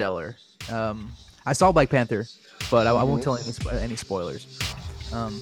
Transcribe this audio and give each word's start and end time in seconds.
stellar. 0.00 0.34
Um, 0.72 1.12
I 1.44 1.52
saw 1.52 1.70
Black 1.72 1.90
Panther, 1.90 2.26
but 2.70 2.86
I, 2.86 2.90
I 2.92 3.02
won't 3.02 3.22
tell 3.22 3.36
any, 3.36 3.52
any 3.82 3.96
spoilers. 3.96 4.46
Um, 5.12 5.38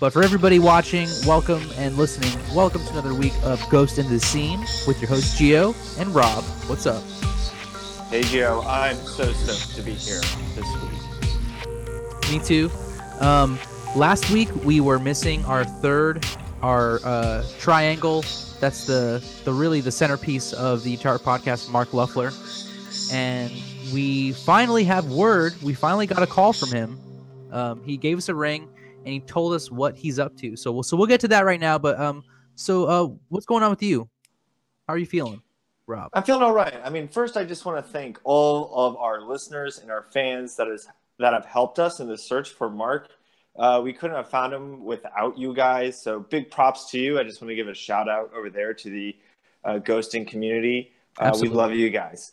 but 0.00 0.12
for 0.12 0.24
everybody 0.24 0.58
watching, 0.58 1.06
welcome 1.24 1.62
and 1.76 1.96
listening, 1.96 2.36
welcome 2.56 2.84
to 2.84 2.90
another 2.90 3.14
week 3.14 3.34
of 3.44 3.64
Ghost 3.70 3.98
in 3.98 4.08
the 4.08 4.18
Scene 4.18 4.58
with 4.88 5.00
your 5.00 5.08
hosts 5.08 5.40
Gio 5.40 5.76
and 6.00 6.12
Rob. 6.12 6.42
What's 6.66 6.86
up? 6.86 7.04
Hey 8.10 8.22
Gio, 8.22 8.66
I'm 8.66 8.96
so 8.96 9.32
stoked 9.32 9.76
to 9.76 9.82
be 9.82 9.92
here 9.92 10.20
this 10.56 10.66
week. 10.82 12.32
Me 12.32 12.44
too. 12.44 12.68
Um, 13.20 13.60
last 13.94 14.28
week 14.30 14.52
we 14.64 14.80
were 14.80 14.98
missing 14.98 15.44
our 15.44 15.64
third, 15.64 16.26
our 16.62 16.98
uh, 17.04 17.44
triangle. 17.60 18.24
That's 18.58 18.86
the 18.86 19.24
the 19.44 19.52
really 19.52 19.80
the 19.80 19.92
centerpiece 19.92 20.52
of 20.52 20.82
the 20.82 20.94
entire 20.94 21.18
podcast, 21.18 21.70
Mark 21.70 21.90
Luffler, 21.90 22.32
and 23.12 23.52
we 23.92 24.32
finally 24.32 24.84
have 24.84 25.10
word. 25.10 25.54
We 25.62 25.74
finally 25.74 26.06
got 26.06 26.22
a 26.22 26.26
call 26.26 26.52
from 26.52 26.70
him. 26.70 26.98
Um, 27.52 27.84
he 27.84 27.96
gave 27.96 28.16
us 28.16 28.28
a 28.28 28.34
ring 28.34 28.68
and 29.04 29.08
he 29.08 29.20
told 29.20 29.52
us 29.52 29.70
what 29.70 29.96
he's 29.96 30.18
up 30.18 30.36
to. 30.38 30.56
So 30.56 30.72
we'll 30.72 30.82
so 30.82 30.96
we'll 30.96 31.06
get 31.06 31.20
to 31.20 31.28
that 31.28 31.44
right 31.44 31.60
now. 31.60 31.78
But 31.78 32.00
um, 32.00 32.24
so 32.54 32.84
uh, 32.86 33.08
what's 33.28 33.46
going 33.46 33.62
on 33.62 33.70
with 33.70 33.82
you? 33.82 34.08
How 34.88 34.94
are 34.94 34.98
you 34.98 35.06
feeling, 35.06 35.42
Rob? 35.86 36.10
I'm 36.14 36.22
feeling 36.22 36.42
all 36.42 36.54
right. 36.54 36.74
I 36.82 36.90
mean, 36.90 37.06
first, 37.06 37.36
I 37.36 37.44
just 37.44 37.64
want 37.64 37.84
to 37.84 37.92
thank 37.92 38.18
all 38.24 38.74
of 38.74 38.96
our 38.96 39.20
listeners 39.20 39.78
and 39.78 39.90
our 39.90 40.06
fans 40.12 40.56
that 40.56 40.68
is 40.68 40.88
that 41.18 41.34
have 41.34 41.44
helped 41.44 41.78
us 41.78 42.00
in 42.00 42.08
the 42.08 42.18
search 42.18 42.50
for 42.50 42.70
Mark. 42.70 43.10
Uh, 43.56 43.80
we 43.84 43.92
couldn't 43.92 44.16
have 44.16 44.30
found 44.30 44.54
him 44.54 44.82
without 44.82 45.36
you 45.36 45.52
guys. 45.52 46.00
So 46.00 46.20
big 46.20 46.50
props 46.50 46.90
to 46.92 46.98
you. 46.98 47.20
I 47.20 47.22
just 47.22 47.42
want 47.42 47.50
to 47.50 47.54
give 47.54 47.68
a 47.68 47.74
shout 47.74 48.08
out 48.08 48.32
over 48.34 48.48
there 48.48 48.72
to 48.72 48.90
the 48.90 49.14
uh, 49.64 49.74
ghosting 49.74 50.26
community. 50.26 50.92
Uh, 51.18 51.36
we 51.38 51.48
love 51.48 51.72
you 51.72 51.90
guys. 51.90 52.32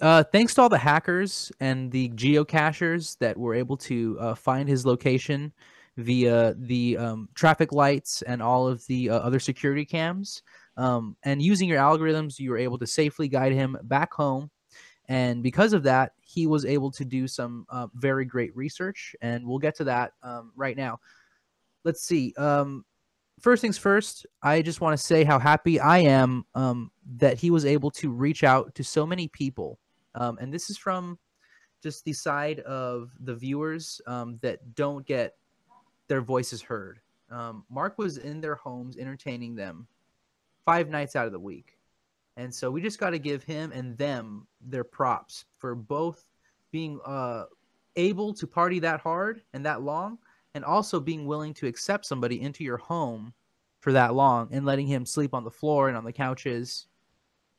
Uh, 0.00 0.22
thanks 0.24 0.54
to 0.54 0.62
all 0.62 0.68
the 0.68 0.76
hackers 0.78 1.50
and 1.60 1.90
the 1.90 2.10
geocachers 2.10 3.16
that 3.18 3.36
were 3.36 3.54
able 3.54 3.76
to 3.76 4.16
uh, 4.20 4.34
find 4.34 4.68
his 4.68 4.84
location 4.84 5.52
via 5.96 6.54
the 6.58 6.96
um, 6.98 7.28
traffic 7.34 7.72
lights 7.72 8.22
and 8.22 8.42
all 8.42 8.68
of 8.68 8.86
the 8.86 9.08
uh, 9.08 9.18
other 9.18 9.38
security 9.38 9.84
cams. 9.84 10.42
Um, 10.76 11.16
and 11.22 11.40
using 11.40 11.68
your 11.68 11.78
algorithms, 11.78 12.38
you 12.38 12.50
were 12.50 12.58
able 12.58 12.78
to 12.78 12.86
safely 12.86 13.28
guide 13.28 13.52
him 13.52 13.76
back 13.84 14.12
home. 14.12 14.50
And 15.08 15.42
because 15.42 15.72
of 15.72 15.84
that, 15.84 16.12
he 16.20 16.46
was 16.46 16.64
able 16.64 16.90
to 16.90 17.04
do 17.04 17.26
some 17.28 17.64
uh, 17.70 17.86
very 17.94 18.24
great 18.24 18.54
research. 18.54 19.14
And 19.22 19.46
we'll 19.46 19.58
get 19.58 19.76
to 19.76 19.84
that 19.84 20.12
um, 20.22 20.52
right 20.56 20.76
now. 20.76 20.98
Let's 21.84 22.02
see. 22.02 22.34
Um, 22.36 22.84
first 23.40 23.62
things 23.62 23.78
first, 23.78 24.26
I 24.42 24.60
just 24.60 24.80
want 24.80 24.98
to 24.98 25.02
say 25.02 25.24
how 25.24 25.38
happy 25.38 25.80
I 25.80 25.98
am 25.98 26.44
um, 26.54 26.90
that 27.16 27.38
he 27.38 27.50
was 27.50 27.64
able 27.64 27.90
to 27.92 28.10
reach 28.10 28.44
out 28.44 28.74
to 28.74 28.84
so 28.84 29.06
many 29.06 29.28
people. 29.28 29.78
Um, 30.16 30.38
and 30.40 30.52
this 30.52 30.70
is 30.70 30.76
from 30.76 31.18
just 31.82 32.04
the 32.04 32.12
side 32.12 32.60
of 32.60 33.12
the 33.20 33.34
viewers 33.34 34.00
um, 34.06 34.38
that 34.42 34.74
don't 34.74 35.06
get 35.06 35.36
their 36.08 36.20
voices 36.20 36.62
heard. 36.62 37.00
Um, 37.30 37.64
Mark 37.70 37.98
was 37.98 38.18
in 38.18 38.40
their 38.40 38.54
homes 38.54 38.96
entertaining 38.96 39.54
them 39.54 39.86
five 40.64 40.88
nights 40.88 41.16
out 41.16 41.26
of 41.26 41.32
the 41.32 41.38
week. 41.38 41.78
And 42.36 42.54
so 42.54 42.70
we 42.70 42.82
just 42.82 42.98
got 42.98 43.10
to 43.10 43.18
give 43.18 43.42
him 43.42 43.72
and 43.72 43.96
them 43.96 44.46
their 44.60 44.84
props 44.84 45.44
for 45.58 45.74
both 45.74 46.26
being 46.70 47.00
uh, 47.06 47.44
able 47.96 48.34
to 48.34 48.46
party 48.46 48.78
that 48.80 49.00
hard 49.00 49.42
and 49.54 49.64
that 49.64 49.82
long, 49.82 50.18
and 50.54 50.64
also 50.64 51.00
being 51.00 51.26
willing 51.26 51.54
to 51.54 51.66
accept 51.66 52.04
somebody 52.04 52.40
into 52.40 52.64
your 52.64 52.76
home 52.76 53.32
for 53.80 53.92
that 53.92 54.14
long 54.14 54.48
and 54.52 54.66
letting 54.66 54.86
him 54.86 55.06
sleep 55.06 55.34
on 55.34 55.44
the 55.44 55.50
floor 55.50 55.88
and 55.88 55.96
on 55.96 56.04
the 56.04 56.12
couches 56.12 56.86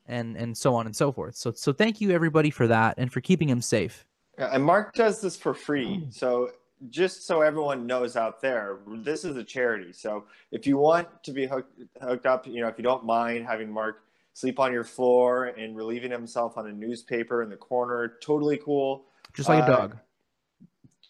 and 0.08 0.36
and 0.36 0.56
so 0.56 0.74
on 0.74 0.86
and 0.86 0.96
so 0.96 1.12
forth. 1.12 1.36
So 1.36 1.52
so 1.52 1.72
thank 1.72 2.00
you 2.00 2.10
everybody 2.10 2.50
for 2.50 2.66
that 2.66 2.94
and 2.98 3.12
for 3.12 3.20
keeping 3.20 3.48
him 3.48 3.60
safe. 3.62 4.04
Yeah, 4.38 4.50
And 4.52 4.64
Mark 4.64 4.94
does 4.94 5.20
this 5.20 5.36
for 5.36 5.54
free. 5.54 6.06
So 6.10 6.50
just 6.90 7.26
so 7.26 7.40
everyone 7.42 7.86
knows 7.86 8.16
out 8.16 8.40
there, 8.40 8.78
this 8.86 9.24
is 9.24 9.36
a 9.36 9.42
charity. 9.44 9.92
So 9.92 10.24
if 10.52 10.66
you 10.66 10.78
want 10.78 11.08
to 11.24 11.32
be 11.32 11.46
hooked, 11.46 11.72
hooked 12.00 12.24
up, 12.26 12.46
you 12.46 12.60
know, 12.60 12.68
if 12.68 12.78
you 12.78 12.84
don't 12.84 13.04
mind 13.04 13.46
having 13.46 13.70
Mark 13.70 14.04
sleep 14.34 14.60
on 14.60 14.72
your 14.72 14.84
floor 14.84 15.46
and 15.46 15.76
relieving 15.76 16.12
himself 16.12 16.56
on 16.56 16.68
a 16.68 16.72
newspaper 16.72 17.42
in 17.42 17.50
the 17.50 17.56
corner, 17.56 18.14
totally 18.22 18.58
cool. 18.64 19.06
Just 19.34 19.48
like 19.48 19.60
a 19.60 19.72
Uh, 19.72 19.76
dog. 19.76 19.98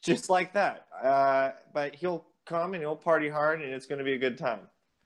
Just 0.02 0.30
like 0.30 0.54
that. 0.54 0.86
Uh, 1.02 1.50
but 1.74 1.94
he'll 1.94 2.24
come 2.46 2.72
and 2.72 2.82
he'll 2.82 2.96
party 2.96 3.28
hard 3.28 3.60
and 3.60 3.70
it's 3.70 3.84
going 3.84 3.98
to 3.98 4.04
be 4.04 4.14
a 4.14 4.18
good 4.18 4.38
time. 4.38 4.60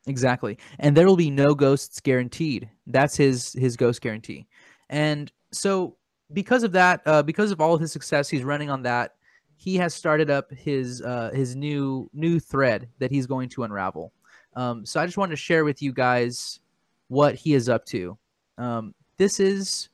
Exactly. 0.06 0.58
And 0.78 0.96
there 0.96 1.06
will 1.06 1.16
be 1.16 1.30
no 1.30 1.54
ghosts 1.54 2.00
guaranteed. 2.00 2.68
That's 2.86 3.16
his 3.16 3.52
his 3.52 3.76
ghost 3.76 4.00
guarantee. 4.00 4.46
And 4.90 5.30
so 5.52 5.96
because 6.32 6.62
of 6.62 6.72
that, 6.72 7.02
uh, 7.06 7.22
because 7.22 7.50
of 7.50 7.60
all 7.60 7.74
of 7.74 7.80
his 7.80 7.92
success, 7.92 8.28
he's 8.28 8.44
running 8.44 8.70
on 8.70 8.82
that. 8.82 9.14
He 9.56 9.76
has 9.76 9.94
started 9.94 10.28
up 10.30 10.50
his 10.50 11.02
uh, 11.02 11.30
his 11.32 11.54
new 11.54 12.10
new 12.12 12.40
thread 12.40 12.88
that 12.98 13.10
he's 13.10 13.26
going 13.26 13.48
to 13.50 13.62
unravel. 13.62 14.12
Um, 14.54 14.84
so 14.84 15.00
I 15.00 15.06
just 15.06 15.16
wanted 15.16 15.30
to 15.30 15.36
share 15.36 15.64
with 15.64 15.80
you 15.80 15.92
guys 15.92 16.60
what 17.08 17.34
he 17.36 17.54
is 17.54 17.68
up 17.68 17.84
to. 17.86 18.18
Um, 18.58 18.94
this 19.18 19.38
is 19.38 19.88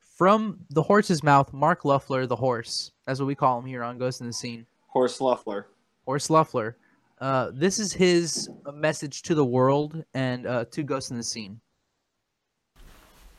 from 0.00 0.58
the 0.70 0.82
horse's 0.82 1.22
mouth, 1.22 1.52
Mark 1.52 1.82
Luffler, 1.82 2.26
the 2.26 2.36
horse. 2.36 2.92
That's 3.06 3.20
what 3.20 3.26
we 3.26 3.34
call 3.34 3.58
him 3.58 3.66
here 3.66 3.82
on 3.82 3.98
Ghost 3.98 4.20
in 4.20 4.26
the 4.26 4.32
Scene. 4.32 4.66
Horse 4.88 5.18
Luffler. 5.18 5.64
Horse 6.04 6.28
Luffler. 6.28 6.74
Uh, 7.22 7.52
this 7.54 7.78
is 7.78 7.92
his 7.92 8.50
uh, 8.66 8.72
message 8.72 9.22
to 9.22 9.36
the 9.36 9.44
world 9.44 10.04
and 10.12 10.44
uh, 10.44 10.64
to 10.72 10.82
Ghost 10.82 11.12
in 11.12 11.16
the 11.16 11.22
Scene. 11.22 11.60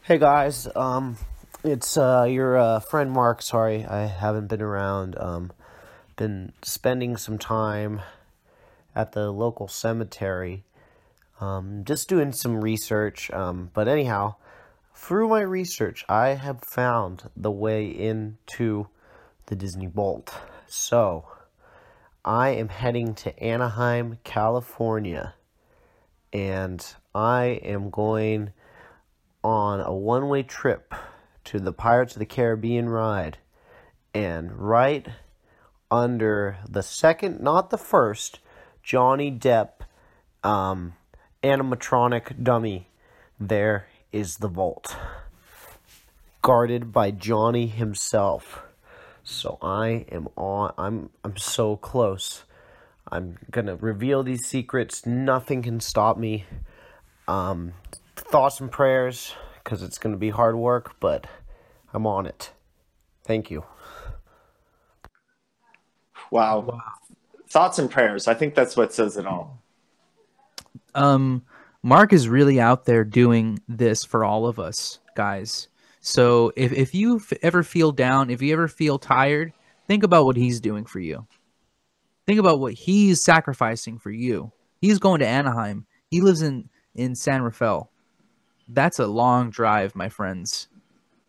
Hey 0.03 0.17
guys, 0.17 0.69
um, 0.73 1.17
it's 1.65 1.97
uh, 1.97 2.25
your 2.29 2.57
uh, 2.57 2.79
friend 2.79 3.11
Mark. 3.11 3.41
Sorry, 3.41 3.83
I 3.83 4.05
haven't 4.05 4.47
been 4.47 4.61
around. 4.61 5.17
Um, 5.19 5.51
been 6.15 6.53
spending 6.61 7.17
some 7.17 7.37
time 7.37 7.99
at 8.95 9.11
the 9.11 9.29
local 9.31 9.67
cemetery, 9.67 10.63
um, 11.41 11.83
just 11.83 12.07
doing 12.07 12.31
some 12.31 12.61
research. 12.61 13.29
Um, 13.31 13.69
but 13.73 13.89
anyhow, 13.89 14.35
through 14.95 15.27
my 15.27 15.41
research, 15.41 16.05
I 16.07 16.35
have 16.35 16.61
found 16.61 17.29
the 17.35 17.51
way 17.51 17.87
into 17.87 18.87
the 19.47 19.57
Disney 19.57 19.87
Vault. 19.87 20.33
So, 20.67 21.25
I 22.25 22.51
am 22.51 22.69
heading 22.69 23.15
to 23.15 23.37
Anaheim, 23.43 24.17
California, 24.23 25.33
and 26.31 26.85
I 27.13 27.59
am 27.63 27.89
going 27.89 28.53
on 29.43 29.81
a 29.81 29.93
one 29.93 30.29
way 30.29 30.43
trip 30.43 30.95
to 31.43 31.59
the 31.59 31.73
Pirates 31.73 32.13
of 32.13 32.19
the 32.19 32.25
Caribbean 32.25 32.87
ride. 32.87 33.39
And 34.13 34.53
right 34.53 35.05
under 35.91 36.59
the 36.69 36.81
second, 36.81 37.41
not 37.41 37.71
the 37.71 37.77
first, 37.77 38.39
Johnny 38.83 39.29
Depp 39.29 39.81
um, 40.45 40.93
animatronic 41.43 42.41
dummy, 42.41 42.87
there 43.37 43.87
is 44.13 44.37
the 44.37 44.47
vault. 44.47 44.95
Guarded 46.41 46.93
by 46.93 47.11
Johnny 47.11 47.67
himself. 47.67 48.63
So 49.23 49.57
I 49.61 50.05
am 50.11 50.27
on 50.35 50.73
I'm 50.77 51.09
I'm 51.23 51.37
so 51.37 51.77
close. 51.77 52.43
I'm 53.11 53.37
gonna 53.51 53.75
reveal 53.75 54.23
these 54.23 54.45
secrets. 54.45 55.05
Nothing 55.05 55.61
can 55.61 55.79
stop 55.79 56.17
me. 56.17 56.45
Um, 57.27 57.73
thoughts 58.15 58.59
and 58.59 58.71
prayers 58.71 59.33
because 59.63 59.81
it's 59.81 59.97
going 59.97 60.13
to 60.13 60.19
be 60.19 60.29
hard 60.29 60.55
work, 60.55 60.95
but 60.99 61.25
I'm 61.93 62.05
on 62.05 62.25
it. 62.25 62.51
Thank 63.23 63.49
you. 63.49 63.63
Wow. 66.31 66.81
Thoughts 67.47 67.79
and 67.79 67.89
prayers. 67.89 68.27
I 68.27 68.33
think 68.33 68.55
that's 68.55 68.75
what 68.75 68.93
says 68.93 69.17
it 69.17 69.25
all. 69.25 69.61
Um, 70.95 71.43
Mark 71.81 72.11
is 72.11 72.27
really 72.27 72.59
out 72.59 72.85
there 72.85 73.03
doing 73.03 73.59
this 73.67 74.03
for 74.03 74.23
all 74.23 74.47
of 74.47 74.59
us, 74.59 74.99
guys. 75.15 75.67
So 76.05 76.51
if, 76.57 76.73
if 76.73 76.93
you 76.93 77.21
ever 77.41 77.63
feel 77.63 77.93
down, 77.93 78.29
if 78.29 78.41
you 78.41 78.51
ever 78.51 78.67
feel 78.67 78.99
tired, 78.99 79.53
think 79.87 80.03
about 80.03 80.25
what 80.25 80.35
he's 80.35 80.59
doing 80.59 80.83
for 80.85 80.99
you. 80.99 81.25
Think 82.27 82.39
about 82.39 82.59
what 82.59 82.73
he's 82.73 83.23
sacrificing 83.23 83.97
for 83.97 84.11
you. 84.11 84.51
He's 84.81 84.99
going 84.99 85.21
to 85.21 85.27
Anaheim. 85.27 85.85
He 86.11 86.19
lives 86.19 86.41
in, 86.41 86.69
in 86.93 87.15
San 87.15 87.41
Rafael. 87.41 87.89
That's 88.67 88.99
a 88.99 89.07
long 89.07 89.49
drive, 89.49 89.95
my 89.95 90.09
friends. 90.09 90.67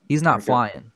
He's 0.09 0.23
not 0.23 0.43
flying. 0.43 0.91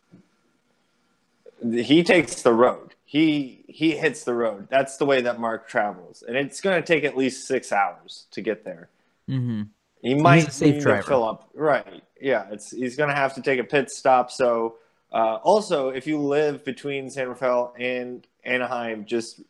He 1.62 2.02
takes 2.02 2.42
the 2.42 2.52
road. 2.52 2.96
He 3.04 3.64
he 3.68 3.96
hits 3.96 4.24
the 4.24 4.34
road. 4.34 4.68
That's 4.70 4.96
the 4.96 5.06
way 5.06 5.20
that 5.22 5.40
Mark 5.40 5.68
travels, 5.68 6.22
and 6.26 6.36
it's 6.36 6.60
going 6.60 6.80
to 6.80 6.86
take 6.86 7.04
at 7.04 7.16
least 7.16 7.46
six 7.46 7.72
hours 7.72 8.26
to 8.32 8.42
get 8.42 8.64
there. 8.64 8.90
hmm 9.26 9.62
He 10.02 10.14
might 10.14 10.48
a 10.48 10.50
safe 10.50 10.74
need 10.74 10.82
driver. 10.82 11.02
to 11.02 11.08
fill 11.08 11.24
up. 11.24 11.50
Right. 11.54 12.02
Yeah. 12.20 12.46
It's 12.50 12.70
he's 12.70 12.96
going 12.96 13.10
to 13.10 13.16
have 13.16 13.34
to 13.34 13.42
take 13.42 13.58
a 13.58 13.64
pit 13.64 13.90
stop. 13.90 14.30
So 14.30 14.76
uh, 15.12 15.36
also, 15.42 15.88
if 15.88 16.06
you 16.06 16.18
live 16.20 16.64
between 16.64 17.10
San 17.10 17.28
Rafael 17.28 17.74
and 17.78 18.26
Anaheim, 18.44 19.04
just 19.04 19.40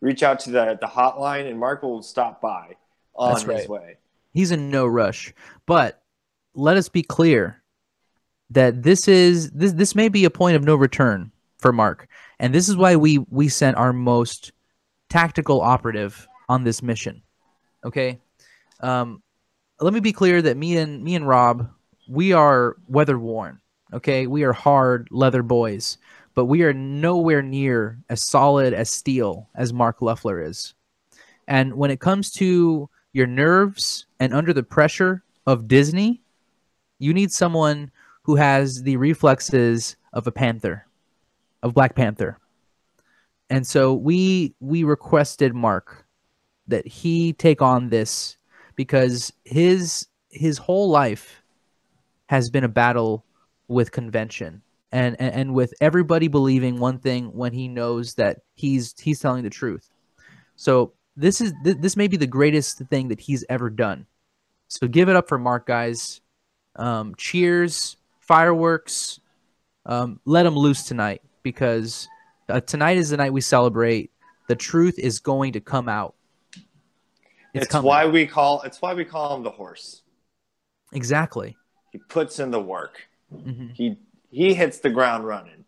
reach 0.00 0.22
out 0.22 0.40
to 0.40 0.50
the 0.50 0.78
the 0.80 0.86
hotline, 0.86 1.48
and 1.48 1.58
Mark 1.58 1.82
will 1.82 2.02
stop 2.02 2.40
by 2.40 2.76
on 3.14 3.34
That's 3.34 3.60
his 3.60 3.68
way. 3.68 3.96
He's 4.32 4.52
in 4.52 4.70
no 4.70 4.86
rush. 4.86 5.34
But 5.66 6.02
let 6.54 6.76
us 6.76 6.88
be 6.88 7.02
clear. 7.02 7.62
that 8.50 8.82
this 8.82 9.08
is 9.08 9.50
this 9.50 9.72
this 9.72 9.94
may 9.94 10.08
be 10.08 10.24
a 10.24 10.30
point 10.30 10.56
of 10.56 10.64
no 10.64 10.74
return 10.74 11.30
for 11.58 11.72
Mark, 11.72 12.08
and 12.38 12.54
this 12.54 12.68
is 12.68 12.76
why 12.76 12.96
we 12.96 13.18
we 13.30 13.48
sent 13.48 13.76
our 13.76 13.92
most 13.92 14.52
tactical 15.08 15.60
operative 15.60 16.26
on 16.48 16.64
this 16.64 16.82
mission. 16.82 17.22
Okay, 17.84 18.20
um, 18.80 19.22
let 19.80 19.94
me 19.94 20.00
be 20.00 20.12
clear 20.12 20.42
that 20.42 20.56
me 20.56 20.76
and 20.76 21.02
me 21.02 21.14
and 21.14 21.26
Rob, 21.26 21.68
we 22.08 22.32
are 22.32 22.76
weather 22.88 23.18
worn. 23.18 23.60
Okay, 23.92 24.26
we 24.26 24.42
are 24.42 24.52
hard 24.52 25.08
leather 25.10 25.42
boys, 25.42 25.98
but 26.34 26.46
we 26.46 26.62
are 26.62 26.72
nowhere 26.72 27.42
near 27.42 27.98
as 28.08 28.22
solid 28.22 28.74
as 28.74 28.90
steel 28.90 29.48
as 29.54 29.72
Mark 29.72 30.02
Leffler 30.02 30.42
is. 30.42 30.74
And 31.46 31.74
when 31.74 31.90
it 31.90 32.00
comes 32.00 32.30
to 32.32 32.90
your 33.12 33.26
nerves 33.26 34.06
and 34.20 34.34
under 34.34 34.52
the 34.52 34.62
pressure 34.62 35.22
of 35.46 35.68
Disney, 35.68 36.20
you 36.98 37.14
need 37.14 37.32
someone 37.32 37.90
who 38.22 38.36
has 38.36 38.82
the 38.82 38.96
reflexes 38.96 39.96
of 40.12 40.26
a 40.26 40.32
panther, 40.32 40.86
of 41.62 41.72
Black 41.72 41.94
Panther. 41.94 42.38
And 43.48 43.66
so 43.66 43.94
we 43.94 44.54
we 44.60 44.84
requested 44.84 45.54
Mark 45.54 46.04
that 46.66 46.86
he 46.86 47.32
take 47.32 47.62
on 47.62 47.88
this 47.88 48.37
because 48.78 49.32
his 49.44 50.06
his 50.30 50.56
whole 50.56 50.88
life 50.88 51.42
has 52.28 52.48
been 52.48 52.62
a 52.62 52.68
battle 52.68 53.24
with 53.66 53.90
convention 53.90 54.62
and, 54.92 55.20
and 55.20 55.34
and 55.34 55.54
with 55.54 55.74
everybody 55.80 56.28
believing 56.28 56.78
one 56.78 57.00
thing 57.00 57.34
when 57.34 57.52
he 57.52 57.66
knows 57.66 58.14
that 58.14 58.38
he's 58.54 58.94
he's 59.00 59.18
telling 59.18 59.42
the 59.42 59.50
truth. 59.50 59.90
So 60.54 60.92
this 61.16 61.40
is 61.40 61.52
th- 61.64 61.78
this 61.80 61.96
may 61.96 62.06
be 62.06 62.16
the 62.16 62.28
greatest 62.28 62.78
thing 62.88 63.08
that 63.08 63.18
he's 63.18 63.44
ever 63.48 63.68
done. 63.68 64.06
So 64.68 64.86
give 64.86 65.08
it 65.08 65.16
up 65.16 65.28
for 65.28 65.38
Mark, 65.38 65.66
guys. 65.66 66.20
Um, 66.76 67.16
cheers, 67.16 67.96
fireworks. 68.20 69.18
Um, 69.86 70.20
let 70.24 70.46
him 70.46 70.54
loose 70.54 70.84
tonight 70.84 71.22
because 71.42 72.06
uh, 72.48 72.60
tonight 72.60 72.96
is 72.96 73.10
the 73.10 73.16
night 73.16 73.32
we 73.32 73.40
celebrate. 73.40 74.12
The 74.46 74.54
truth 74.54 75.00
is 75.00 75.18
going 75.18 75.54
to 75.54 75.60
come 75.60 75.88
out. 75.88 76.14
It's, 77.54 77.66
coming. 77.66 77.86
why 77.88 78.06
we 78.06 78.26
call 78.26 78.62
it's 78.62 78.80
why 78.82 78.94
we 78.94 79.04
call 79.04 79.36
him 79.36 79.42
the 79.42 79.50
horse. 79.50 80.02
exactly. 80.92 81.56
He 81.92 81.98
puts 81.98 82.38
in 82.38 82.50
the 82.50 82.60
work. 82.60 83.08
Mhm. 83.34 83.72
He 83.74 83.98
he 84.30 84.54
hits 84.54 84.78
the 84.80 84.90
ground 84.90 85.26
running. 85.26 85.64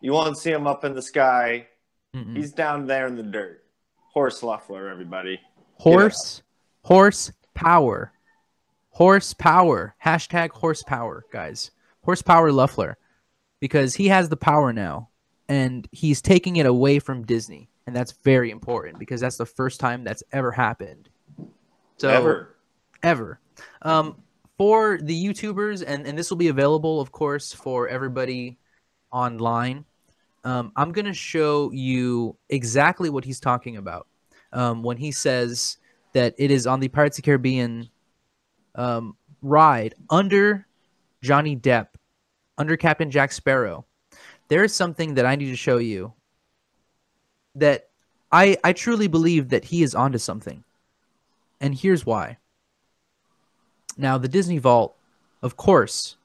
You 0.00 0.12
won't 0.12 0.38
see 0.38 0.52
him 0.52 0.66
up 0.66 0.84
in 0.84 0.94
the 0.94 1.02
sky. 1.02 1.66
Mm-mm. 2.14 2.36
He's 2.36 2.52
down 2.52 2.86
there 2.86 3.06
in 3.06 3.16
the 3.16 3.22
dirt. 3.24 3.64
Horse 4.12 4.40
Luffler, 4.42 4.90
everybody. 4.90 5.40
Horse, 5.74 6.42
horse 6.82 7.32
power, 7.54 8.12
horse 8.90 9.34
power. 9.34 9.94
Hashtag 10.04 10.50
horsepower, 10.50 11.24
guys. 11.32 11.70
Horsepower 12.04 12.50
Luffler, 12.52 12.94
because 13.60 13.94
he 13.96 14.08
has 14.08 14.28
the 14.28 14.36
power 14.36 14.72
now, 14.72 15.10
and 15.48 15.88
he's 15.92 16.22
taking 16.22 16.56
it 16.56 16.66
away 16.66 16.98
from 17.00 17.24
Disney, 17.26 17.68
and 17.88 17.96
that's 17.96 18.12
very 18.22 18.50
important 18.50 18.98
because 18.98 19.18
that's 19.18 19.38
the 19.38 19.46
first 19.46 19.80
time 19.80 20.04
that's 20.04 20.22
ever 20.30 20.52
happened. 20.52 21.08
So 21.96 22.10
Ever. 22.10 22.54
ever. 23.02 23.40
Um, 23.80 24.22
for 24.58 24.98
the 25.00 25.24
YouTubers, 25.24 25.82
and, 25.86 26.06
and 26.06 26.18
this 26.18 26.28
will 26.28 26.36
be 26.36 26.48
available, 26.48 27.00
of 27.00 27.12
course, 27.12 27.54
for 27.54 27.88
everybody 27.88 28.58
online. 29.10 29.86
Um, 30.44 30.70
I'm 30.76 30.92
going 30.92 31.06
to 31.06 31.14
show 31.14 31.70
you 31.72 32.36
exactly 32.50 33.08
what 33.08 33.24
he's 33.24 33.40
talking 33.40 33.78
about 33.78 34.06
um, 34.52 34.82
when 34.82 34.98
he 34.98 35.10
says 35.10 35.78
that 36.12 36.34
it 36.36 36.50
is 36.50 36.66
on 36.66 36.80
the 36.80 36.88
Pirates 36.88 37.16
of 37.16 37.22
the 37.22 37.26
Caribbean 37.26 37.88
um, 38.74 39.16
ride 39.40 39.94
under 40.10 40.66
Johnny 41.22 41.56
Depp, 41.56 41.86
under 42.58 42.76
Captain 42.76 43.10
Jack 43.10 43.32
Sparrow. 43.32 43.86
There 44.48 44.62
is 44.62 44.74
something 44.74 45.14
that 45.14 45.24
I 45.24 45.36
need 45.36 45.46
to 45.46 45.56
show 45.56 45.78
you 45.78 46.12
that 47.60 47.88
I 48.32 48.56
I 48.64 48.72
truly 48.72 49.06
believe 49.08 49.48
that 49.50 49.64
he 49.64 49.82
is 49.82 49.94
onto 49.94 50.18
something. 50.18 50.64
And 51.60 51.74
here's 51.74 52.06
why. 52.06 52.38
Now, 53.96 54.16
the 54.16 54.28
Disney 54.28 54.58
Vault, 54.58 54.94
of 55.42 55.56
course, 55.56 56.16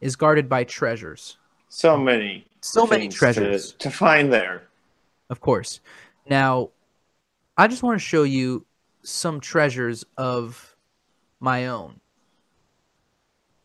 is 0.00 0.16
guarded 0.16 0.48
by 0.48 0.64
treasures. 0.64 1.36
So 1.68 1.96
many. 1.96 2.44
So 2.60 2.86
many 2.86 3.02
things 3.02 3.14
to- 3.14 3.18
treasures. 3.18 3.72
to 3.78 3.90
find 3.90 4.32
there. 4.32 4.64
Of 5.28 5.40
course. 5.40 5.80
Now, 6.28 6.70
I 7.56 7.68
just 7.68 7.82
want 7.82 8.00
to 8.00 8.04
show 8.04 8.24
you 8.24 8.66
some 9.02 9.40
treasures 9.40 10.04
of 10.16 10.76
my 11.38 11.68
own. 11.68 12.00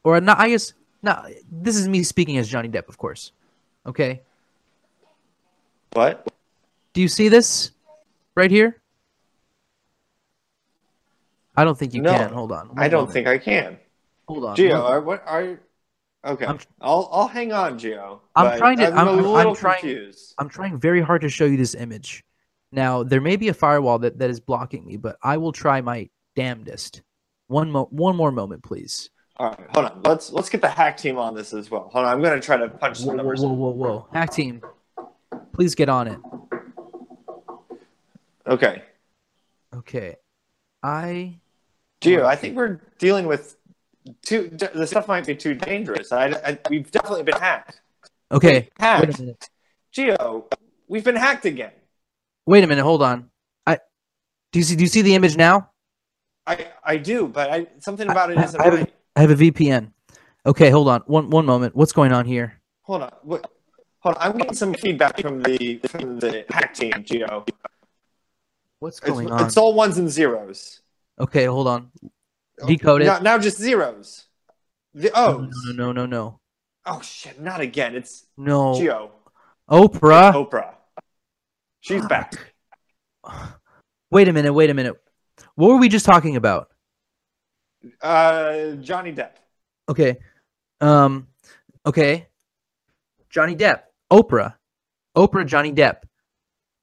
Or 0.04 0.22
not 0.22 0.40
I 0.40 0.50
guess 0.50 0.74
no, 1.02 1.24
this 1.52 1.76
is 1.76 1.88
me 1.88 2.04
speaking 2.04 2.38
as 2.38 2.48
Johnny 2.48 2.70
Depp, 2.70 2.88
of 2.88 2.98
course. 2.98 3.32
Okay. 3.86 4.22
What? 5.94 6.28
Do 6.96 7.02
you 7.02 7.10
see 7.10 7.28
this 7.28 7.72
right 8.36 8.50
here? 8.50 8.82
I 11.58 11.66
don't 11.66 11.78
think 11.78 11.94
you 11.94 12.02
No, 12.02 12.14
can. 12.14 12.32
Hold 12.32 12.54
on. 12.54 12.72
I 12.78 12.88
don't 12.88 13.02
moment. 13.02 13.14
think 13.14 13.28
I 13.28 13.38
can. 13.38 13.78
Hold 14.30 14.46
on. 14.46 14.56
Gio, 14.56 14.82
are, 14.82 15.02
what 15.02 15.22
are? 15.28 15.60
Okay, 16.26 16.46
I'm- 16.46 16.58
I'll 16.82 17.10
I'll 17.12 17.28
hang 17.28 17.52
on, 17.52 17.78
Gio. 17.78 18.22
I'm 18.36 18.58
trying 18.58 18.78
to- 18.78 18.88
I'm, 18.88 18.98
I'm- 18.98 19.08
a 19.08 19.12
I'm 19.12 19.24
little 19.26 19.56
trying- 19.56 19.82
confused. 19.82 20.36
I'm 20.38 20.48
trying 20.50 20.80
very 20.80 21.02
hard 21.02 21.22
to 21.22 21.30
show 21.30 21.44
you 21.46 21.58
this 21.58 21.76
image. 21.76 22.24
Now, 22.72 23.04
there 23.04 23.22
may 23.22 23.36
be 23.36 23.50
a 23.50 23.54
firewall 23.54 24.00
that, 24.00 24.18
that 24.20 24.30
is 24.30 24.40
blocking 24.40 24.86
me, 24.86 24.96
but 24.98 25.18
I 25.22 25.36
will 25.38 25.52
try 25.52 25.82
my 25.82 26.10
damnedest. 26.38 27.02
One 27.48 27.72
mo- 27.72 27.90
one 27.92 28.16
more 28.16 28.32
moment, 28.32 28.64
please. 28.64 29.10
All 29.38 29.50
right, 29.50 29.68
hold 29.74 29.86
on. 29.86 30.02
Let's 30.04 30.32
let's 30.32 30.50
get 30.50 30.62
the 30.62 30.70
hack 30.70 30.96
team 30.96 31.18
on 31.18 31.36
this 31.36 31.54
as 31.54 31.70
well. 31.70 31.90
Hold 31.92 32.06
on, 32.06 32.14
I'm 32.14 32.22
gonna 32.22 32.40
try 32.40 32.56
to 32.56 32.70
punch 32.70 33.00
some 33.00 33.08
Whoa, 33.08 33.12
whoa, 33.14 33.18
numbers. 33.18 33.42
whoa, 33.42 33.52
whoa, 33.54 33.70
whoa. 33.72 34.08
Hack 34.14 34.32
team, 34.32 34.62
please 35.52 35.76
get 35.76 35.90
on 35.90 36.08
it. 36.08 36.20
Okay, 38.48 38.84
Okay. 39.76 40.16
I 40.84 41.40
Gio, 42.02 42.24
I 42.26 42.36
think 42.36 42.56
we're 42.56 42.80
dealing 43.00 43.26
with 43.26 43.58
too. 44.24 44.50
The 44.52 44.86
stuff 44.86 45.08
might 45.08 45.26
be 45.26 45.36
too 45.36 45.56
dangerous. 45.56 46.12
I, 46.12 46.28
I 46.28 46.60
we've 46.70 46.90
definitely 46.92 47.24
been 47.24 47.40
hacked. 47.40 47.82
okay. 48.32 48.70
Hacked. 48.78 49.50
Gio. 49.96 50.46
We've 50.88 51.04
been 51.04 51.16
hacked 51.16 51.46
again. 51.46 51.72
Wait 52.46 52.64
a 52.64 52.68
minute. 52.68 52.84
Hold 52.84 53.02
on. 53.02 53.30
I 53.66 53.80
do 54.52 54.60
you 54.60 54.64
see 54.66 54.76
do 54.76 54.84
you 54.84 54.88
see 54.90 55.02
the 55.02 55.16
image 55.16 55.36
now? 55.36 55.72
I 56.46 56.68
I 56.84 56.98
do, 56.98 57.28
but 57.28 57.50
I 57.50 57.68
something 57.80 58.08
about 58.08 58.32
it 58.32 58.38
isn't 58.38 58.62
I 58.62 58.68
right. 58.70 58.94
I 59.16 59.22
have 59.22 59.32
a 59.32 59.36
VPN. 59.36 59.92
Okay, 60.46 60.70
hold 60.70 60.88
on. 60.88 61.02
One 61.08 61.32
one 61.32 61.46
moment. 61.48 61.76
What's 61.76 61.94
going 61.94 62.12
on 62.12 62.26
here? 62.26 62.62
Hold 62.84 63.02
on. 63.02 63.12
What? 63.24 63.50
Hold 64.02 64.18
on. 64.18 64.22
I'm 64.22 64.38
getting 64.38 64.54
some 64.54 64.76
feedback 64.76 65.20
from 65.20 65.42
the 65.42 65.80
from 65.88 66.20
the 66.20 66.46
hack 66.50 66.76
team, 66.76 66.92
Gio. 66.92 67.48
What's 68.80 69.00
It's, 69.00 69.08
going 69.10 69.32
on? 69.32 69.46
it's 69.46 69.58
all 69.58 69.74
ones 69.74 69.98
and 69.98 70.10
zeros. 70.10 70.82
Okay, 71.20 71.46
hold 71.46 71.68
on. 71.68 71.92
Decode 72.68 73.02
it. 73.02 73.06
Now, 73.06 73.20
now 73.20 73.38
just 73.38 73.58
zeros. 73.58 74.26
The 74.94 75.12
No, 75.16 75.40
O's. 75.50 75.54
no, 75.68 75.72
no, 75.74 75.92
no, 75.92 76.06
no. 76.06 76.40
Oh 76.86 77.02
shit! 77.02 77.42
Not 77.42 77.62
again. 77.62 77.96
It's 77.96 78.26
No. 78.38 78.74
Gio. 78.76 79.10
Oprah. 79.70 80.34
Oprah. 80.34 80.76
She's 81.82 82.06
back. 82.06 82.54
Wait 84.12 84.28
a 84.28 84.34
minute, 84.34 84.54
wait 84.54 84.70
a 84.70 84.74
minute. 84.74 84.96
What 85.56 85.70
were 85.70 85.78
we 85.78 85.90
just 85.90 86.06
talking 86.06 86.36
about? 86.36 86.70
Uh, 88.02 88.72
Johnny 88.76 89.14
Depp. 89.14 89.32
Okay. 89.90 90.18
Um 90.82 91.28
okay. 91.86 92.28
Johnny 93.30 93.56
Depp. 93.56 93.82
Oprah. 94.12 94.56
Oprah 95.18 95.46
Johnny 95.46 95.72
Depp. 95.74 96.04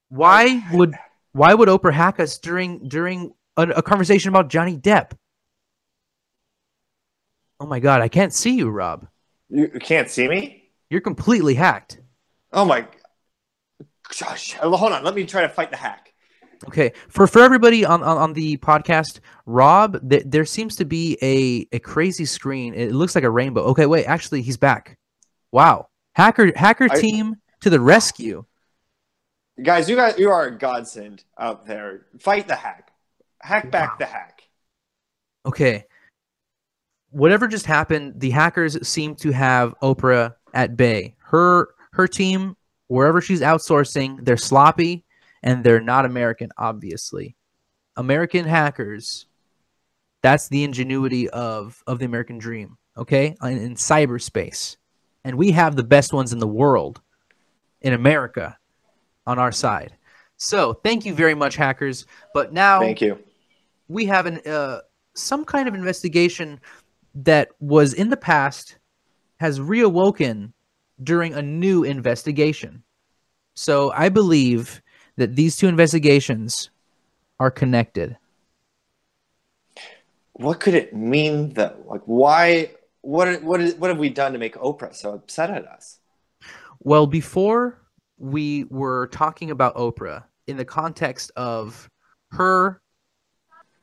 Why 0.09 0.63
would 0.73 0.93
why 1.33 1.53
would 1.53 1.67
Oprah 1.69 1.93
hack 1.93 2.19
us 2.19 2.37
during 2.39 2.87
during 2.87 3.33
a, 3.57 3.63
a 3.63 3.81
conversation 3.81 4.29
about 4.29 4.49
Johnny 4.49 4.77
Depp? 4.77 5.11
Oh 7.59 7.65
my 7.65 7.79
god, 7.79 8.01
I 8.01 8.07
can't 8.07 8.33
see 8.33 8.55
you, 8.55 8.69
Rob. 8.69 9.07
You 9.49 9.67
can't 9.79 10.09
see 10.09 10.27
me? 10.27 10.71
You're 10.89 11.01
completely 11.01 11.53
hacked. 11.55 11.99
Oh 12.51 12.65
my. 12.65 12.87
Gosh. 14.19 14.53
Hold 14.53 14.91
on. 14.93 15.03
Let 15.03 15.15
me 15.15 15.25
try 15.25 15.41
to 15.41 15.49
fight 15.49 15.71
the 15.71 15.77
hack. 15.77 16.13
Okay, 16.67 16.93
for 17.09 17.27
for 17.27 17.41
everybody 17.41 17.83
on 17.83 18.01
on, 18.03 18.17
on 18.17 18.33
the 18.33 18.57
podcast, 18.57 19.19
Rob, 19.45 20.09
th- 20.09 20.23
there 20.25 20.45
seems 20.45 20.77
to 20.77 20.85
be 20.85 21.17
a 21.21 21.67
a 21.75 21.79
crazy 21.79 22.25
screen. 22.25 22.73
It 22.73 22.93
looks 22.93 23.15
like 23.15 23.23
a 23.25 23.29
rainbow. 23.29 23.63
Okay, 23.65 23.85
wait, 23.85 24.05
actually, 24.05 24.41
he's 24.41 24.55
back. 24.55 24.97
Wow, 25.51 25.87
hacker 26.15 26.51
hacker 26.55 26.87
I- 26.89 26.99
team 27.01 27.35
to 27.61 27.69
the 27.69 27.79
rescue. 27.81 28.45
Guys, 29.61 29.89
you 29.89 29.95
guys, 29.95 30.17
you 30.17 30.31
are 30.31 30.45
a 30.45 30.57
godsend 30.57 31.23
out 31.37 31.65
there. 31.65 32.07
Fight 32.19 32.47
the 32.47 32.55
hack. 32.55 32.91
Hack 33.39 33.69
back 33.71 33.99
the 33.99 34.05
hack. 34.05 34.43
Okay, 35.45 35.85
whatever 37.11 37.47
just 37.47 37.65
happened, 37.65 38.19
the 38.19 38.29
hackers 38.31 38.87
seem 38.87 39.15
to 39.15 39.31
have 39.31 39.75
Oprah 39.81 40.35
at 40.53 40.77
bay. 40.77 41.15
Her 41.19 41.69
her 41.91 42.07
team, 42.07 42.55
wherever 42.87 43.21
she's 43.21 43.41
outsourcing, 43.41 44.23
they're 44.25 44.37
sloppy 44.37 45.03
and 45.43 45.63
they're 45.63 45.81
not 45.81 46.05
American. 46.05 46.49
Obviously, 46.57 47.35
American 47.97 48.45
hackers. 48.45 49.27
That's 50.21 50.47
the 50.47 50.63
ingenuity 50.63 51.29
of 51.29 51.83
of 51.85 51.99
the 51.99 52.05
American 52.05 52.37
dream. 52.37 52.77
Okay, 52.97 53.35
in, 53.43 53.57
in 53.57 53.75
cyberspace. 53.75 54.77
and 55.23 55.37
we 55.37 55.51
have 55.51 55.75
the 55.75 55.83
best 55.83 56.13
ones 56.13 56.33
in 56.33 56.39
the 56.39 56.47
world, 56.47 57.01
in 57.81 57.93
America, 57.93 58.57
on 59.25 59.39
our 59.39 59.51
side. 59.51 59.95
So 60.37 60.73
thank 60.73 61.05
you 61.05 61.13
very 61.13 61.35
much, 61.35 61.55
hackers. 61.55 62.05
But 62.33 62.53
now 62.53 62.79
Thank 62.79 63.01
you. 63.01 63.19
we 63.87 64.05
have 64.05 64.25
an 64.25 64.39
uh, 64.45 64.79
some 65.13 65.45
kind 65.45 65.67
of 65.67 65.75
investigation 65.75 66.59
that 67.15 67.49
was 67.59 67.93
in 67.93 68.09
the 68.09 68.17
past 68.17 68.77
has 69.37 69.59
reawoken 69.59 70.53
during 71.03 71.33
a 71.33 71.41
new 71.41 71.83
investigation. 71.83 72.83
So 73.55 73.91
I 73.91 74.09
believe 74.09 74.81
that 75.17 75.35
these 75.35 75.55
two 75.55 75.67
investigations 75.67 76.71
are 77.39 77.51
connected. 77.51 78.17
What 80.33 80.59
could 80.59 80.73
it 80.73 80.95
mean 80.95 81.53
though? 81.53 81.83
Like, 81.85 82.01
why? 82.05 82.71
What? 83.01 83.43
What? 83.43 83.61
Is, 83.61 83.75
what 83.75 83.89
have 83.89 83.99
we 83.99 84.09
done 84.09 84.33
to 84.33 84.39
make 84.39 84.55
Oprah 84.55 84.95
so 84.95 85.13
upset 85.13 85.51
at 85.51 85.67
us? 85.67 85.99
Well, 86.79 87.05
before 87.05 87.82
we 88.23 88.63
were 88.69 89.07
talking 89.07 89.51
about 89.51 89.75
Oprah 89.75 90.23
in 90.47 90.55
the 90.55 90.63
context 90.63 91.29
of 91.35 91.89
her 92.31 92.81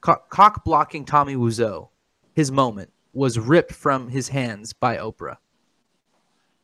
co- 0.01 0.23
cock 0.31 0.65
blocking 0.65 1.05
Tommy 1.05 1.37
Wiseau, 1.37 1.91
his 2.33 2.51
moment 2.51 2.91
was 3.13 3.39
ripped 3.39 3.73
from 3.73 4.09
his 4.09 4.29
hands 4.29 4.73
by 4.73 4.97
Oprah, 4.97 5.37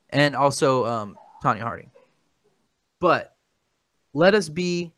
and 0.08 0.34
also 0.34 0.86
um, 0.86 1.18
Harding. 1.42 1.90
But 2.98 3.36
let 4.14 4.34
us 4.34 4.48
be 4.48 4.94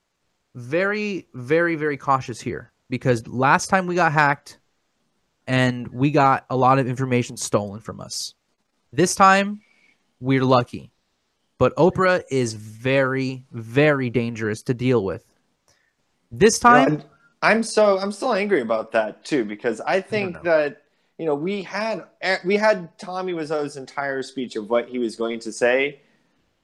very, 0.55 1.27
very, 1.35 1.75
very 1.75 1.97
cautious 1.97 2.41
here 2.41 2.73
because 2.89 3.27
last 3.27 3.71
time 3.71 3.89
we 3.89 3.97
got 3.97 4.13
hacked 4.13 4.61
and 5.49 5.89
we 5.89 6.13
got 6.13 6.47
a 6.49 6.57
lot 6.57 6.79
of 6.79 6.87
information 6.87 7.37
stolen 7.37 7.81
from 7.81 8.01
us. 8.01 8.35
This 8.93 9.17
time, 9.17 9.63
we're 10.21 10.45
lucky. 10.45 10.93
But 11.59 11.75
Oprah 11.75 12.23
is 12.31 12.55
very, 12.55 13.45
very 13.51 14.11
dangerous 14.11 14.63
to 14.63 14.75
deal 14.75 15.05
with. 15.05 15.25
This 16.31 16.59
time, 16.59 17.03
I'm 17.43 17.63
so 17.63 17.99
I'm 17.99 18.13
still 18.13 18.35
angry 18.35 18.61
about 18.61 18.93
that 18.93 19.25
too 19.25 19.45
because 19.45 19.81
I 19.81 20.01
think 20.01 20.35
know. 20.37 20.43
that 20.43 20.83
you 21.19 21.27
know 21.27 21.35
we 21.35 21.63
had 21.63 22.05
eh, 22.21 22.39
we 22.45 22.57
had 22.57 22.97
Tommy 22.99 23.33
Wiseau's 23.33 23.77
entire 23.77 24.23
speech 24.23 24.57
of 24.57 24.71
what 24.71 24.89
he 24.89 24.99
was 24.99 25.17
going 25.17 25.41
to 25.41 25.53
say, 25.53 26.01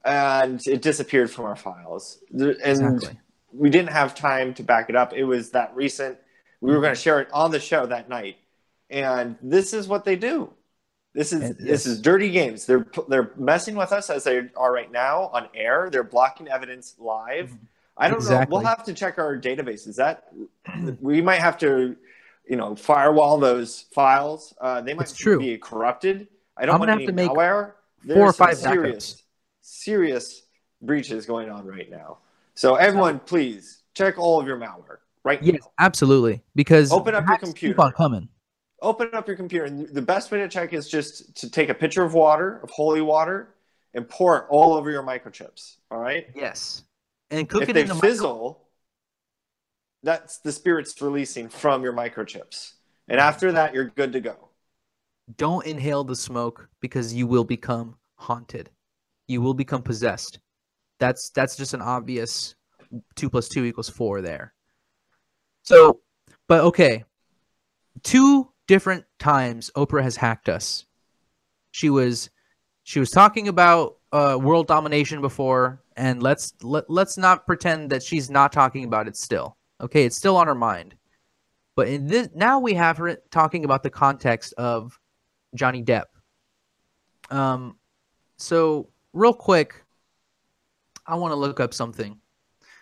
and 0.05 0.65
it 0.67 0.83
disappeared 0.83 1.31
from 1.31 1.47
our 1.47 1.57
files. 1.57 2.19
And 2.33 2.57
exactly. 2.61 3.19
we 3.53 3.71
didn't 3.71 3.91
have 3.91 4.15
time 4.15 4.55
to 4.55 4.63
back 4.63 4.91
it 4.91 4.97
up. 4.97 5.13
It 5.13 5.25
was 5.25 5.51
that 5.51 5.75
recent. 5.75 6.19
We 6.61 6.69
were 6.69 6.77
mm-hmm. 6.77 6.83
going 6.83 6.95
to 6.95 7.01
share 7.01 7.21
it 7.21 7.29
on 7.33 7.51
the 7.51 7.61
show 7.61 7.87
that 7.87 8.09
night, 8.09 8.37
and 8.91 9.37
this 9.43 9.73
is 9.73 9.89
what 9.89 10.05
they 10.05 10.17
do. 10.17 10.53
This 11.15 11.33
is 11.33 11.43
And- 11.43 11.57
this 11.59 11.87
is 11.87 12.01
dirty 12.03 12.31
games. 12.31 12.67
They're 12.67 12.87
they're 13.09 13.31
messing 13.37 13.77
with 13.77 13.93
us 13.93 14.11
as 14.11 14.25
they 14.25 14.49
are 14.57 14.73
right 14.73 14.91
now 14.91 15.31
on 15.33 15.49
air. 15.55 15.89
They're 15.91 16.03
blocking 16.03 16.49
evidence 16.49 16.97
live. 16.99 17.47
Mm-hmm. 17.51 17.65
I 17.97 18.11
don't 18.11 18.25
know. 18.29 18.45
We'll 18.49 18.61
have 18.63 18.85
to 18.87 18.93
check 18.93 19.19
our 19.19 19.39
database. 19.39 19.87
Is 19.87 19.97
that 19.97 20.25
we 21.01 21.23
might 21.23 21.39
have 21.41 21.57
to, 21.59 21.95
you 22.49 22.57
know, 22.57 22.75
firewall 22.75 23.39
those 23.39 23.83
files. 23.93 24.53
Uh, 24.61 24.81
they 24.81 24.95
might 24.95 25.15
be 25.39 25.57
corrupted. 25.59 26.27
I 26.57 26.67
don't 26.67 26.75
I'm 26.75 26.81
want 26.81 26.89
gonna 26.91 26.93
have 26.93 26.99
any 26.99 27.07
to 27.07 27.13
make 27.13 27.31
malware. 27.31 27.73
There's 28.03 28.19
four 28.19 28.29
or 28.29 28.33
five 28.33 28.57
serious, 28.57 29.23
serious 29.61 30.43
breaches 30.83 31.25
going 31.27 31.51
on 31.51 31.65
right 31.67 31.89
now. 31.91 32.19
So 32.55 32.75
everyone, 32.75 33.21
please 33.21 33.83
check 33.95 34.19
all 34.19 34.41
of 34.41 34.47
your 34.49 34.59
malware 34.59 34.99
right 35.25 35.41
Yes, 35.43 35.61
now. 35.61 35.71
absolutely. 35.79 36.43
Because 36.57 36.93
Open 36.93 37.15
up 37.15 37.27
your 37.29 37.39
computer. 37.39 37.75
Keep 37.75 37.81
on 37.81 37.93
coming. 37.93 38.29
Open 38.85 39.09
up 39.15 39.27
your 39.27 39.37
computer, 39.37 39.65
and 39.65 39.89
the 39.89 40.03
best 40.03 40.31
way 40.31 40.39
to 40.39 40.49
check 40.49 40.73
is 40.73 40.89
just 40.89 41.35
to 41.37 41.51
take 41.51 41.71
a 41.71 41.75
picture 41.75 42.05
of 42.05 42.15
water, 42.15 42.61
of 42.63 42.71
holy 42.71 43.01
water, 43.01 43.55
and 43.95 44.09
pour 44.09 44.37
it 44.39 44.45
all 44.51 44.75
over 44.75 44.91
your 44.91 45.03
microchips. 45.03 45.77
All 45.91 45.99
right. 45.99 46.27
Yes, 46.35 46.85
and 47.31 47.49
cook 47.49 47.63
if 47.63 47.71
it 47.71 47.73
they 47.73 47.83
in 47.83 47.89
the 47.89 47.95
fizzle, 47.95 48.61
that's 50.03 50.39
the 50.39 50.53
spirits 50.53 51.01
releasing 51.01 51.49
from 51.49 51.83
your 51.83 51.93
microchips. 51.93 52.75
And 53.09 53.19
after 53.19 53.53
that, 53.53 53.75
you're 53.75 53.91
good 53.91 54.13
to 54.13 54.21
go. 54.21 54.37
don't 55.37 55.67
inhale 55.67 56.05
the 56.05 56.17
smoke 56.17 56.69
because 56.81 57.15
you 57.15 57.27
will 57.27 57.45
become 57.45 57.97
haunted. 58.17 58.71
You 59.29 59.41
will 59.41 59.55
become 59.55 59.83
possessed. 59.83 60.39
That's 61.01 61.31
that's 61.31 61.57
just 61.57 61.75
an 61.75 61.83
obvious 61.83 62.55
two 63.17 63.31
plus 63.31 63.49
two 63.49 63.65
equals 63.65 63.89
four 63.89 64.21
there. 64.21 64.55
So, 65.63 66.01
but 66.49 66.61
okay, 66.61 67.05
two 68.03 68.51
different 68.67 69.05
times 69.19 69.71
Oprah 69.77 70.03
has 70.03 70.17
hacked 70.17 70.49
us. 70.49 70.85
She 71.71 71.91
was 71.91 72.31
she 72.85 73.01
was 73.01 73.11
talking 73.11 73.49
about 73.49 73.97
uh, 74.13 74.39
world 74.41 74.67
domination 74.67 75.21
before, 75.21 75.83
and 75.97 76.23
let's 76.23 76.55
let, 76.63 76.89
let's 76.89 77.17
not 77.17 77.47
pretend 77.47 77.91
that 77.91 78.03
she's 78.03 78.31
not 78.31 78.53
talking 78.53 78.85
about 78.85 79.09
it 79.09 79.17
still. 79.17 79.57
Okay, 79.81 80.05
it's 80.05 80.17
still 80.17 80.37
on 80.37 80.47
her 80.47 80.55
mind. 80.55 80.95
But 81.77 81.89
in 81.89 82.07
this 82.07 82.29
now 82.35 82.61
we 82.61 82.75
have 82.75 82.99
her 82.99 83.17
talking 83.31 83.65
about 83.65 83.83
the 83.83 83.91
context 83.91 84.55
of 84.55 84.99
Johnny 85.55 85.83
Depp. 85.83 86.05
Um, 87.31 87.77
so 88.37 88.89
real 89.13 89.35
quick, 89.35 89.83
I 91.07 91.17
want 91.17 91.33
to 91.33 91.37
look 91.37 91.61
up 91.61 91.75
something. 91.75 92.21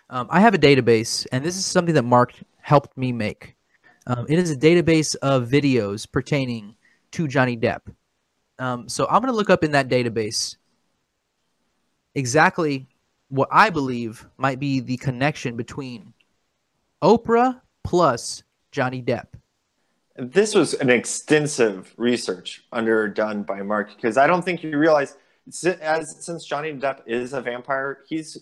Um, 0.09 0.27
I 0.29 0.41
have 0.41 0.53
a 0.53 0.59
database, 0.59 1.25
and 1.31 1.43
this 1.43 1.57
is 1.57 1.65
something 1.65 1.95
that 1.95 2.03
Mark 2.03 2.33
helped 2.59 2.95
me 2.97 3.11
make. 3.11 3.55
Um, 4.05 4.25
it 4.27 4.37
is 4.37 4.51
a 4.51 4.57
database 4.57 5.15
of 5.21 5.47
videos 5.47 6.09
pertaining 6.09 6.75
to 7.11 7.27
Johnny 7.27 7.55
Depp. 7.55 7.81
Um, 8.59 8.89
so 8.89 9.05
I'm 9.05 9.21
going 9.21 9.31
to 9.31 9.37
look 9.37 9.49
up 9.49 9.63
in 9.63 9.71
that 9.71 9.87
database 9.87 10.57
exactly 12.15 12.87
what 13.29 13.49
I 13.51 13.69
believe 13.69 14.27
might 14.37 14.59
be 14.59 14.79
the 14.79 14.97
connection 14.97 15.55
between 15.55 16.13
Oprah 17.01 17.61
plus 17.83 18.43
Johnny 18.71 19.01
Depp. 19.01 19.27
This 20.15 20.53
was 20.53 20.75
an 20.75 20.89
extensive 20.89 21.93
research 21.97 22.63
underdone 22.71 23.43
by 23.43 23.63
Mark 23.63 23.95
because 23.95 24.17
I 24.17 24.27
don't 24.27 24.45
think 24.45 24.63
you 24.63 24.77
realize 24.77 25.17
as 25.81 26.23
since 26.23 26.45
Johnny 26.45 26.73
Depp 26.73 27.01
is 27.07 27.33
a 27.33 27.41
vampire, 27.41 27.99
he's 28.07 28.37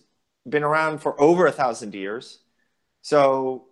been 0.47 0.63
around 0.63 0.99
for 0.99 1.19
over 1.21 1.47
a 1.47 1.51
thousand 1.51 1.95
years. 1.95 2.39
So 3.01 3.65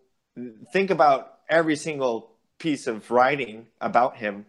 think 0.72 0.90
about 0.90 1.39
every 1.50 1.76
single 1.76 2.32
piece 2.60 2.88
of 2.88 3.10
writing 3.12 3.68
about 3.82 4.18
him. 4.18 4.46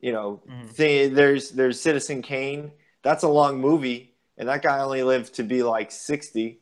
You 0.00 0.12
know, 0.12 0.42
Mhm. 0.48 0.76
th- 0.76 1.12
there's 1.12 1.50
there's 1.50 1.80
Citizen 1.80 2.22
Kane. 2.22 2.72
That's 3.02 3.22
a 3.22 3.28
long 3.28 3.60
movie, 3.60 4.14
and 4.38 4.48
that 4.48 4.62
guy 4.62 4.80
only 4.80 5.02
lived 5.02 5.34
to 5.34 5.42
be 5.42 5.62
like 5.62 5.90
sixty. 5.90 6.60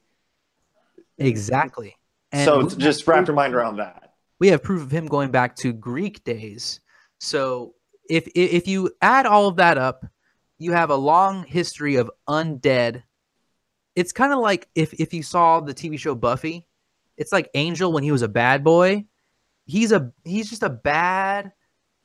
Exactly. 1.18 1.96
And 2.32 2.44
so 2.44 2.64
we- 2.64 2.74
just 2.76 3.06
wrap 3.06 3.26
your 3.26 3.36
mind 3.36 3.54
around 3.54 3.76
that. 3.76 4.14
we 4.38 4.48
have 4.48 4.62
proof 4.62 4.82
of 4.82 4.90
him 4.90 5.06
going 5.06 5.30
back 5.30 5.54
to 5.54 5.72
Greek 5.72 6.24
days. 6.24 6.80
So 7.20 7.74
if 8.10 8.26
if 8.34 8.52
if 8.52 8.66
you 8.68 8.90
add 9.00 9.24
all 9.26 9.46
of 9.46 9.56
that 9.56 9.78
up, 9.78 10.04
you 10.58 10.72
have 10.72 10.90
a 10.90 10.96
long 10.96 11.44
history 11.44 11.94
of 11.96 12.10
undead. 12.28 13.02
It's 13.94 14.12
kind 14.12 14.32
of 14.32 14.40
like 14.40 14.68
if 14.74 14.92
if 14.94 15.12
you 15.14 15.22
saw 15.22 15.60
the 15.60 15.74
TV 15.74 15.96
show 15.98 16.14
Buffy, 16.14 16.66
it's 17.16 17.30
like 17.30 17.50
Angel 17.54 17.92
when 17.92 18.02
he 18.02 18.10
was 18.10 18.22
a 18.22 18.28
bad 18.28 18.64
boy. 18.64 19.04
He's 19.72 19.90
a 19.90 20.12
he's 20.22 20.50
just 20.50 20.62
a 20.62 20.68
bad 20.68 21.52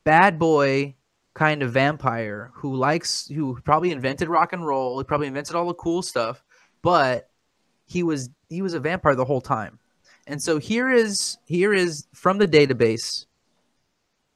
bad 0.05 0.39
boy 0.39 0.95
kind 1.33 1.62
of 1.62 1.74
vampire 1.74 2.50
who 2.53 2.74
likes 2.74 3.27
who 3.27 3.59
probably 3.59 3.91
invented 3.91 4.29
rock 4.29 4.53
and 4.53 4.65
roll, 4.65 4.97
he 4.97 5.03
probably 5.03 5.27
invented 5.27 5.53
all 5.53 5.67
the 5.67 5.74
cool 5.74 6.01
stuff, 6.01 6.45
but 6.81 7.29
he 7.86 8.03
was 8.03 8.29
he 8.47 8.62
was 8.62 8.74
a 8.74 8.79
vampire 8.79 9.15
the 9.15 9.25
whole 9.25 9.41
time. 9.41 9.79
And 10.27 10.41
so 10.41 10.59
here 10.59 10.89
is 10.89 11.39
here 11.45 11.74
is 11.74 12.07
from 12.13 12.38
the 12.38 12.47
database 12.47 13.25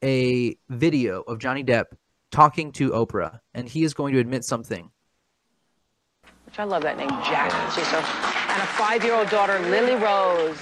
a 0.04 0.58
video 0.68 1.22
of 1.22 1.40
Johnny 1.40 1.64
Depp 1.64 1.86
talking 2.32 2.74
to 2.74 2.90
Oprah, 2.90 3.40
and 3.54 3.70
he 3.70 3.86
is 3.86 3.94
going 3.94 4.14
to 4.14 4.20
admit 4.20 4.44
something. 4.44 4.92
Which 6.46 6.60
I 6.60 6.66
love 6.66 6.84
that 6.84 6.98
name, 6.98 7.08
Jack. 7.08 7.54
And 7.54 8.62
a 8.62 8.66
five-year-old 8.66 9.30
daughter, 9.30 9.58
Lily 9.70 9.96
Rose, 9.96 10.60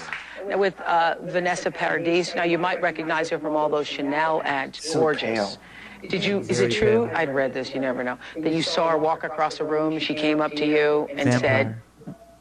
with 0.56 0.78
uh, 0.80 1.16
Vanessa 1.22 1.70
Paradis. 1.70 2.34
Now 2.34 2.44
you 2.44 2.58
might 2.58 2.80
recognize 2.82 3.28
her 3.30 3.38
from 3.38 3.56
all 3.56 3.68
those 3.68 3.86
Chanel 3.86 4.42
ads. 4.44 4.84
So 4.84 5.00
Gorgeous. 5.00 5.56
pale. 5.56 6.08
Did 6.08 6.24
you? 6.24 6.40
Is 6.40 6.60
it 6.60 6.72
true? 6.72 7.06
pale. 7.08 7.16
I'd 7.16 7.34
read 7.34 7.52
this. 7.52 7.74
You 7.74 7.80
never 7.80 8.02
know. 8.02 8.18
That 8.38 8.52
you 8.52 8.62
saw 8.62 8.88
her 8.90 8.98
walk 8.98 9.24
across 9.24 9.60
a 9.60 9.64
room. 9.64 9.98
She 9.98 10.14
came 10.14 10.40
up 10.40 10.52
to 10.52 10.66
you 10.66 11.08
and 11.14 11.32
said 11.40 11.76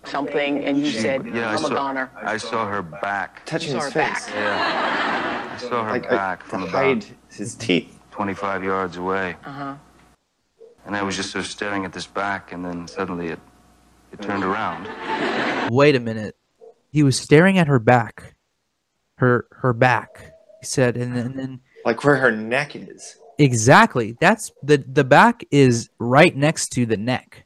something, 0.06 0.64
and 0.64 0.78
you 0.80 0.92
said, 0.92 1.26
Yeah, 1.28 1.50
I 1.50 1.54
"I'm 1.54 1.56
a 1.66 1.68
saw, 1.68 1.70
goner." 1.70 2.10
I 2.16 2.38
saw 2.38 2.68
her 2.68 2.82
back. 2.82 3.46
Touching 3.46 3.76
his 3.76 3.84
her 3.84 3.92
face, 3.92 4.26
back. 4.28 4.30
Yeah. 4.34 5.52
I 5.56 5.58
saw 5.58 5.84
her 5.84 5.92
like 5.92 6.10
back 6.10 6.44
from 6.44 6.62
to 6.62 6.68
about 6.68 6.84
hide 6.84 7.06
his 7.32 7.56
teeth. 7.56 7.96
25 8.12 8.64
yards 8.64 8.98
away. 8.98 9.36
Uh 9.46 9.52
huh. 9.52 9.76
And 10.86 10.96
I 10.96 11.04
was 11.04 11.16
just 11.16 11.32
sort 11.32 11.44
of 11.46 11.52
staring 11.52 11.84
at 11.86 11.92
this 11.94 12.08
back, 12.08 12.52
and 12.54 12.64
then 12.66 12.88
suddenly 12.88 13.28
it, 13.28 13.40
it 14.14 14.22
turned 14.22 14.44
around. 14.44 14.88
Wait 15.72 15.96
a 15.96 16.00
minute. 16.00 16.36
He 16.92 17.04
was 17.04 17.20
staring 17.20 17.58
at 17.58 17.68
her 17.68 17.80
back. 17.80 18.36
Her 19.18 19.48
her 19.52 19.74
back. 19.74 20.32
He 20.62 20.66
said, 20.66 20.96
and 20.98 21.16
then, 21.16 21.26
and 21.28 21.40
then 21.40 21.60
like 21.86 22.04
where 22.04 22.16
her 22.18 22.32
neck 22.32 22.76
is. 22.76 23.18
Exactly. 23.38 24.18
That's 24.20 24.52
the 24.64 24.78
the 24.78 25.04
back 25.04 25.44
is 25.52 25.90
right 26.00 26.36
next 26.36 26.70
to 26.74 26.86
the 26.86 26.98
neck. 26.98 27.46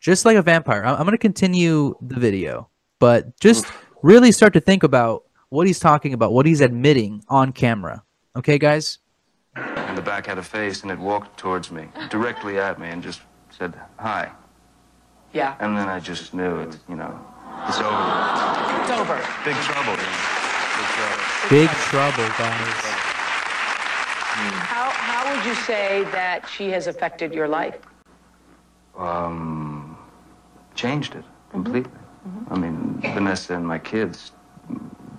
Just 0.00 0.24
like 0.24 0.36
a 0.36 0.42
vampire. 0.42 0.84
I- 0.84 0.92
I'm 0.94 1.02
going 1.04 1.12
to 1.12 1.18
continue 1.18 1.94
the 2.00 2.20
video, 2.20 2.68
but 2.98 3.38
just 3.40 3.66
really 4.02 4.32
start 4.32 4.52
to 4.52 4.60
think 4.60 4.82
about 4.82 5.24
what 5.48 5.66
he's 5.66 5.78
talking 5.80 6.12
about, 6.12 6.32
what 6.32 6.44
he's 6.46 6.60
admitting 6.60 7.24
on 7.28 7.52
camera. 7.52 8.02
Okay, 8.36 8.58
guys? 8.58 8.98
And 9.56 9.96
the 9.96 10.02
back 10.02 10.26
had 10.26 10.36
a 10.36 10.42
face, 10.42 10.82
and 10.82 10.90
it 10.90 10.98
walked 10.98 11.38
towards 11.38 11.70
me, 11.70 11.86
directly 12.10 12.58
at 12.58 12.78
me, 12.78 12.88
and 12.88 13.02
just 13.02 13.20
said, 13.50 13.72
hi. 13.98 14.32
Yeah, 15.32 15.54
And 15.60 15.76
then 15.76 15.88
I 15.88 16.00
just 16.00 16.34
knew 16.34 16.60
it, 16.60 16.76
you 16.88 16.96
know, 16.96 17.18
it's 17.68 17.78
over. 17.78 18.82
it's 18.82 18.90
over. 18.90 19.16
Big 19.44 19.56
trouble. 19.64 19.96
Big 19.96 20.88
trouble. 20.94 21.24
Big 21.50 21.68
trouble, 21.68 22.28
guys. 22.38 23.04
How, 24.66 24.90
how 24.90 25.34
would 25.34 25.44
you 25.46 25.54
say 25.54 26.04
that 26.12 26.48
she 26.48 26.70
has 26.70 26.86
affected 26.86 27.32
your 27.32 27.48
life? 27.48 27.78
Um, 28.96 29.96
changed 30.74 31.14
it 31.14 31.24
completely. 31.50 31.90
I 32.50 32.56
mean, 32.56 33.00
Vanessa 33.00 33.54
and 33.54 33.66
my 33.66 33.78
kids 33.78 34.32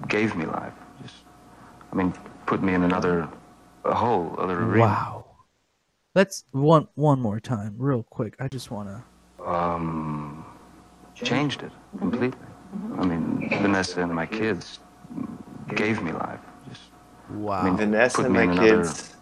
gave 0.07 0.35
me 0.35 0.45
life. 0.45 0.73
Just, 1.01 1.15
I 1.91 1.95
mean, 1.95 2.13
put 2.45 2.63
me 2.63 2.73
in 2.73 2.83
another, 2.83 3.29
a 3.83 3.93
whole 3.93 4.35
other 4.37 4.59
arena. 4.59 4.79
Wow. 4.79 5.25
Let's 6.15 6.45
one 6.51 6.87
one 6.95 7.19
more 7.19 7.39
time, 7.41 7.75
real 7.77 8.03
quick. 8.03 8.35
I 8.39 8.47
just 8.47 8.71
want 8.71 8.87
to 8.87 9.45
Um, 9.45 10.45
changed 11.13 11.61
it 11.61 11.71
completely. 11.99 12.39
I 12.97 13.05
mean, 13.05 13.49
Vanessa 13.61 14.01
and 14.01 14.13
my 14.13 14.25
kids 14.25 14.79
gave 15.75 16.01
me 16.01 16.11
life. 16.11 16.39
Just, 16.69 16.81
Wow. 17.29 17.61
I 17.61 17.63
mean, 17.65 17.77
Vanessa 17.77 18.21
and 18.23 18.33
my 18.33 18.43
in 18.43 18.49
another, 18.51 18.83
kids 18.83 19.15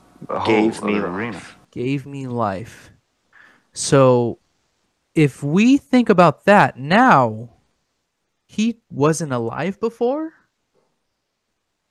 gave 0.46 0.84
me 0.84 0.94
life. 1.00 1.04
arena. 1.04 1.42
gave 1.72 2.06
me 2.06 2.28
life. 2.28 2.92
So 3.74 4.40
if 5.16 5.42
we 5.44 5.78
think 5.78 6.10
about 6.10 6.46
that 6.46 6.78
now, 6.78 7.50
he 8.48 8.80
wasn't 8.90 9.32
alive 9.34 9.80
before? 9.80 10.34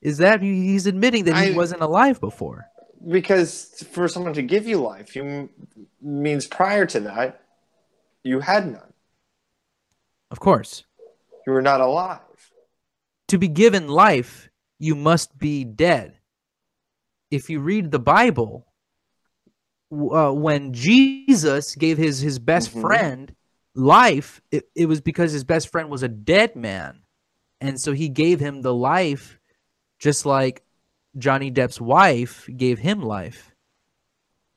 Is 0.00 0.18
that 0.18 0.42
he's 0.42 0.86
admitting 0.86 1.24
that 1.24 1.36
he 1.36 1.52
I- 1.52 1.56
wasn't 1.56 1.80
alive 1.82 2.20
before? 2.20 2.66
Because 3.08 3.84
for 3.90 4.06
someone 4.06 4.34
to 4.34 4.42
give 4.42 4.64
you 4.66 4.76
life, 4.80 5.16
you 5.16 5.48
means 6.00 6.46
prior 6.46 6.86
to 6.86 7.00
that, 7.00 7.40
you 8.22 8.38
had 8.40 8.66
none. 8.70 8.91
Of 10.32 10.40
course. 10.40 10.84
You 11.46 11.52
were 11.52 11.62
not 11.62 11.80
alive. 11.80 12.20
To 13.28 13.38
be 13.38 13.48
given 13.48 13.86
life, 13.86 14.48
you 14.78 14.96
must 14.96 15.38
be 15.38 15.62
dead. 15.64 16.18
If 17.30 17.48
you 17.50 17.60
read 17.60 17.90
the 17.90 17.98
Bible, 17.98 18.66
uh, 19.92 20.32
when 20.32 20.72
Jesus 20.72 21.74
gave 21.76 21.98
his 21.98 22.20
his 22.20 22.38
best 22.38 22.74
Mhm. 22.74 22.80
friend 22.80 23.36
life, 23.74 24.40
it, 24.50 24.68
it 24.74 24.86
was 24.86 25.00
because 25.00 25.32
his 25.32 25.44
best 25.44 25.68
friend 25.68 25.90
was 25.90 26.02
a 26.02 26.08
dead 26.08 26.56
man, 26.56 27.02
and 27.60 27.80
so 27.80 27.92
he 27.92 28.08
gave 28.08 28.40
him 28.40 28.62
the 28.62 28.74
life, 28.74 29.38
just 29.98 30.24
like 30.24 30.64
Johnny 31.16 31.50
Depp's 31.50 31.80
wife 31.80 32.48
gave 32.56 32.78
him 32.78 33.02
life. 33.02 33.54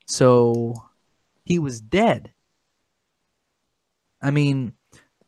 So 0.07 0.73
he 1.43 1.59
was 1.59 1.81
dead. 1.81 2.33
I 4.21 4.31
mean, 4.31 4.73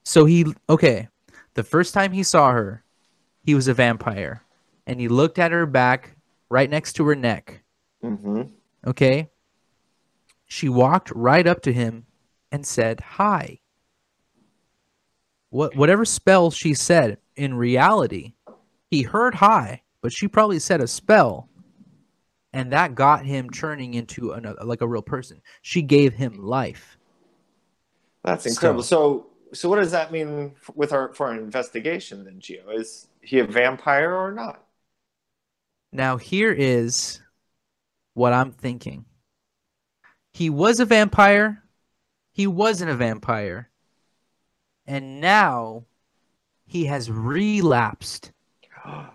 so 0.07 0.23
he 0.23 0.45
okay. 0.69 1.09
The 1.55 1.63
first 1.63 1.93
time 1.93 2.13
he 2.13 2.23
saw 2.23 2.51
her, 2.51 2.83
he 3.41 3.53
was 3.53 3.67
a 3.67 3.73
vampire, 3.73 4.41
and 4.85 5.01
he 5.01 5.09
looked 5.09 5.37
at 5.37 5.51
her 5.51 5.65
back, 5.65 6.15
right 6.49 6.69
next 6.69 6.93
to 6.93 7.05
her 7.07 7.15
neck. 7.15 7.61
hmm 8.01 8.43
Okay. 8.85 9.29
She 10.45 10.69
walked 10.69 11.11
right 11.11 11.45
up 11.45 11.61
to 11.63 11.73
him 11.73 12.05
and 12.53 12.65
said, 12.65 13.01
Hi. 13.01 13.59
What 15.49 15.75
whatever 15.75 16.05
spell 16.05 16.51
she 16.51 16.73
said, 16.73 17.17
in 17.36 17.55
reality, 17.55 18.34
he 18.89 19.01
heard 19.01 19.36
hi, 19.36 19.82
but 20.01 20.13
she 20.13 20.29
probably 20.29 20.60
said 20.60 20.79
a 20.79 20.88
spell. 20.88 21.49
And 22.53 22.71
that 22.71 22.95
got 22.95 23.25
him 23.25 23.49
turning 23.49 23.93
into 23.93 24.32
another 24.32 24.63
like 24.63 24.79
a 24.79 24.88
real 24.88 25.01
person. 25.01 25.41
She 25.62 25.82
gave 25.82 26.13
him 26.13 26.39
life. 26.39 26.97
That's 28.23 28.45
incredible. 28.45 28.84
So, 28.84 28.88
so 28.88 29.37
what 29.63 29.77
does 29.77 29.91
that 29.91 30.12
mean 30.12 30.53
with 30.75 30.91
our 30.91 31.13
for 31.13 31.27
our 31.27 31.36
investigation 31.36 32.23
then, 32.23 32.39
Gio 32.39 32.73
Is 32.73 33.07
he 33.21 33.39
a 33.39 33.45
vampire 33.45 34.13
or 34.13 34.31
not? 34.31 34.63
Now 35.91 36.17
here 36.17 36.51
is 36.51 37.21
what 38.13 38.33
I'm 38.33 38.51
thinking. 38.51 39.05
He 40.33 40.49
was 40.49 40.79
a 40.79 40.86
vampire. 40.86 41.63
He 42.31 42.45
wasn't 42.45 42.91
a 42.91 42.95
vampire. 42.95 43.69
And 44.86 45.19
now 45.19 45.86
he 46.65 46.86
has 46.86 47.10
relapsed. 47.12 48.31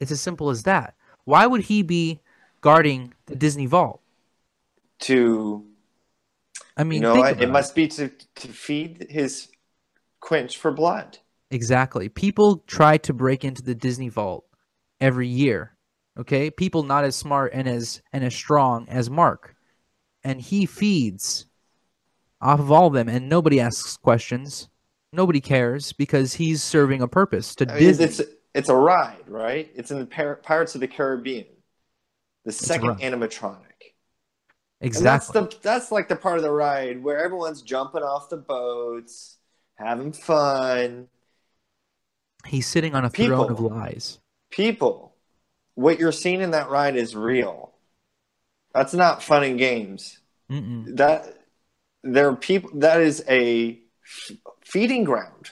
It's 0.00 0.10
as 0.10 0.20
simple 0.20 0.50
as 0.50 0.64
that. 0.64 0.96
Why 1.26 1.46
would 1.46 1.60
he 1.60 1.82
be 1.82 2.18
guarding 2.60 3.14
the 3.26 3.36
Disney 3.36 3.66
Vault? 3.66 4.00
To 5.02 5.64
I 6.76 6.84
mean, 6.84 7.02
you 7.02 7.08
know, 7.08 7.14
about 7.16 7.40
it 7.40 7.50
must 7.50 7.74
be 7.74 7.88
to 7.88 8.08
to 8.08 8.48
feed 8.48 9.06
his 9.10 9.48
quench 10.20 10.56
for 10.56 10.70
blood. 10.70 11.18
Exactly. 11.50 12.08
People 12.08 12.64
try 12.66 12.96
to 12.98 13.12
break 13.12 13.44
into 13.44 13.62
the 13.62 13.74
Disney 13.74 14.08
Vault 14.08 14.44
every 15.00 15.28
year. 15.28 15.76
Okay? 16.18 16.50
People 16.50 16.82
not 16.82 17.04
as 17.04 17.14
smart 17.14 17.52
and 17.52 17.68
as 17.68 18.00
and 18.12 18.24
as 18.24 18.34
strong 18.34 18.88
as 18.88 19.10
Mark. 19.10 19.54
And 20.24 20.40
he 20.40 20.64
feeds 20.64 21.46
off 22.40 22.60
of 22.60 22.72
all 22.72 22.86
of 22.86 22.94
them 22.94 23.08
and 23.08 23.28
nobody 23.28 23.60
asks 23.60 23.96
questions. 23.98 24.68
Nobody 25.12 25.40
cares 25.40 25.92
because 25.92 26.34
he's 26.34 26.62
serving 26.62 27.02
a 27.02 27.08
purpose 27.08 27.54
to 27.56 27.66
I 27.68 27.74
mean, 27.74 27.82
Disney. 27.82 28.04
it's 28.06 28.20
it's 28.54 28.68
a 28.70 28.74
ride, 28.74 29.28
right? 29.28 29.70
It's 29.74 29.90
in 29.90 29.98
the 29.98 30.36
Pirates 30.42 30.74
of 30.74 30.80
the 30.80 30.88
Caribbean, 30.88 31.46
the 32.44 32.52
second 32.52 32.98
animatronic. 33.00 33.71
Exactly. 34.82 35.38
And 35.40 35.46
that's 35.48 35.54
the 35.54 35.62
that's 35.62 35.92
like 35.92 36.08
the 36.08 36.16
part 36.16 36.36
of 36.36 36.42
the 36.42 36.50
ride 36.50 37.02
where 37.02 37.18
everyone's 37.24 37.62
jumping 37.62 38.02
off 38.02 38.28
the 38.28 38.36
boats, 38.36 39.38
having 39.76 40.12
fun. 40.12 41.08
he's 42.46 42.66
sitting 42.66 42.94
on 42.94 43.04
a 43.04 43.10
throne 43.10 43.50
of 43.50 43.60
lies. 43.60 44.18
People, 44.50 45.14
what 45.74 45.98
you're 45.98 46.12
seeing 46.12 46.40
in 46.40 46.50
that 46.50 46.68
ride 46.68 46.96
is 46.96 47.16
real. 47.16 47.72
That's 48.74 48.94
not 48.94 49.22
fun 49.22 49.44
and 49.44 49.58
games. 49.58 50.18
Mm-mm. 50.50 50.96
That 50.96 51.46
there 52.02 52.28
are 52.28 52.36
people. 52.36 52.70
That 52.74 53.00
is 53.00 53.24
a 53.28 53.80
f- 54.04 54.36
feeding 54.64 55.04
ground 55.04 55.50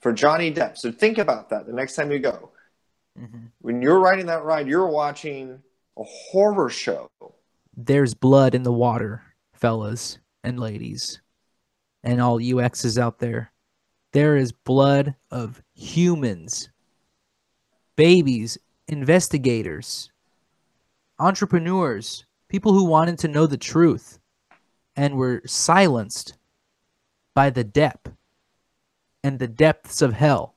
for 0.00 0.12
Johnny 0.12 0.52
Depp. 0.52 0.76
So 0.76 0.90
think 0.90 1.18
about 1.18 1.50
that 1.50 1.66
the 1.66 1.72
next 1.72 1.94
time 1.94 2.10
you 2.10 2.18
go. 2.18 2.50
Mhm. 3.18 3.50
When 3.60 3.82
you're 3.82 4.00
riding 4.00 4.26
that 4.26 4.42
ride, 4.44 4.66
you're 4.66 4.88
watching 4.88 5.62
a 5.96 6.02
horror 6.02 6.68
show. 6.68 7.10
There's 7.76 8.14
blood 8.14 8.54
in 8.54 8.62
the 8.62 8.72
water, 8.72 9.22
fellas 9.54 10.18
and 10.44 10.58
ladies, 10.58 11.20
and 12.02 12.20
all 12.20 12.38
UXs 12.38 12.98
out 12.98 13.18
there. 13.18 13.52
There 14.12 14.36
is 14.36 14.52
blood 14.52 15.14
of 15.30 15.62
humans, 15.74 16.68
babies, 17.96 18.58
investigators, 18.88 20.10
entrepreneurs, 21.18 22.26
people 22.48 22.74
who 22.74 22.84
wanted 22.84 23.18
to 23.20 23.28
know 23.28 23.46
the 23.46 23.56
truth 23.56 24.18
and 24.94 25.16
were 25.16 25.40
silenced 25.46 26.36
by 27.34 27.48
the 27.48 27.64
depth 27.64 28.12
and 29.24 29.38
the 29.38 29.48
depths 29.48 30.02
of 30.02 30.12
hell. 30.12 30.54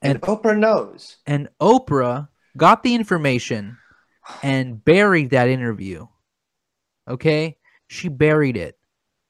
And, 0.00 0.14
And- 0.14 0.22
Oprah 0.22 0.58
knows. 0.58 1.16
And 1.26 1.48
Oprah 1.60 2.28
got 2.56 2.82
the 2.82 2.94
information 2.94 3.76
and 4.42 4.82
buried 4.82 5.30
that 5.30 5.48
interview. 5.48 6.06
Okay? 7.08 7.56
She 7.88 8.08
buried 8.08 8.56
it 8.56 8.78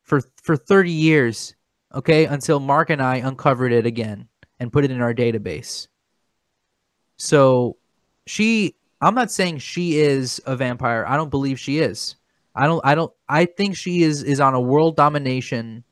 for 0.03 0.21
for 0.43 0.57
30 0.57 0.91
years, 0.91 1.55
okay, 1.95 2.27
until 2.27 2.61
Mark 2.61 2.91
and 2.91 3.03
I 3.03 3.17
uncovered 3.17 3.73
it 3.73 3.87
again 3.87 4.29
and 4.61 4.73
put 4.73 4.85
it 4.85 4.91
in 4.91 5.01
our 5.01 5.15
database. 5.15 5.89
So, 7.17 7.77
she 8.27 8.77
I'm 9.01 9.15
not 9.15 9.31
saying 9.31 9.59
she 9.59 9.99
is 9.99 10.41
a 10.47 10.57
vampire. 10.57 11.05
I 11.07 11.17
don't 11.17 11.31
believe 11.31 11.59
she 11.59 11.79
is. 11.79 12.17
I 12.55 12.67
don't 12.67 12.85
I 12.85 12.95
don't 12.95 13.13
I 13.29 13.45
think 13.45 13.77
she 13.77 14.03
is 14.03 14.23
is 14.23 14.41
on 14.41 14.55
a 14.55 14.61
world 14.61 14.97
domination 14.97 15.85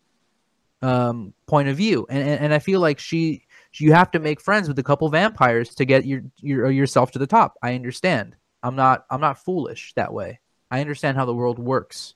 um 0.81 1.35
point 1.47 1.69
of 1.69 1.77
view. 1.77 2.07
And 2.09 2.27
and, 2.27 2.41
and 2.45 2.55
I 2.55 2.59
feel 2.59 2.81
like 2.81 2.99
she 2.99 3.45
you 3.75 3.93
have 3.93 4.11
to 4.13 4.19
make 4.19 4.41
friends 4.41 4.69
with 4.69 4.79
a 4.79 4.83
couple 4.83 5.09
vampires 5.09 5.75
to 5.77 5.85
get 5.85 6.05
your, 6.07 6.23
your 6.41 6.71
yourself 6.71 7.11
to 7.13 7.19
the 7.19 7.27
top. 7.27 7.55
I 7.63 7.75
understand. 7.75 8.37
I'm 8.63 8.77
not 8.77 9.05
I'm 9.11 9.21
not 9.21 9.45
foolish 9.45 9.93
that 9.95 10.13
way. 10.13 10.41
I 10.73 10.81
understand 10.81 11.17
how 11.19 11.27
the 11.27 11.35
world 11.35 11.59
works. 11.59 12.15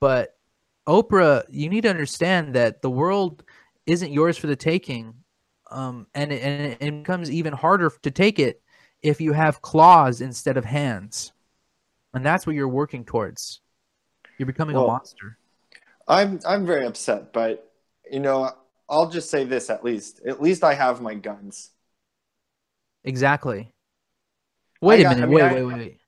But 0.00 0.36
Oprah, 0.88 1.44
you 1.50 1.68
need 1.68 1.82
to 1.82 1.90
understand 1.90 2.54
that 2.54 2.80
the 2.82 2.90
world 2.90 3.44
isn't 3.86 4.10
yours 4.12 4.36
for 4.38 4.46
the 4.46 4.56
taking. 4.56 5.14
Um, 5.70 6.06
and 6.14 6.32
it, 6.32 6.42
and 6.42 6.76
it 6.80 7.02
becomes 7.02 7.30
even 7.30 7.52
harder 7.52 7.90
to 8.02 8.10
take 8.10 8.38
it 8.38 8.62
if 9.02 9.20
you 9.20 9.32
have 9.32 9.60
claws 9.60 10.20
instead 10.20 10.56
of 10.56 10.64
hands. 10.64 11.32
and 12.14 12.24
that's 12.24 12.46
what 12.46 12.54
you're 12.54 12.68
working 12.68 13.04
towards. 13.04 13.60
You're 14.38 14.46
becoming 14.46 14.76
Well- 14.76 14.84
a 14.84 14.88
monster. 14.88 15.36
I'm 16.06 16.38
I'm 16.46 16.64
very 16.66 16.86
upset, 16.86 17.32
but 17.32 17.70
you 18.10 18.20
know, 18.20 18.50
I'll 18.88 19.10
just 19.10 19.30
say 19.30 19.44
this 19.44 19.68
at 19.70 19.82
least. 19.82 20.20
At 20.26 20.40
least 20.40 20.62
I 20.62 20.74
have 20.74 21.00
my 21.00 21.14
guns. 21.14 21.70
Exactly. 23.04 23.72
Wait 24.82 25.00
a 25.00 25.02
got- 25.04 25.12
I 25.12 25.14
minute. 25.14 25.26
mean, 25.28 25.34
wait, 25.36 25.42
I- 25.42 25.54
wait, 25.54 25.64
wait. 25.64 25.98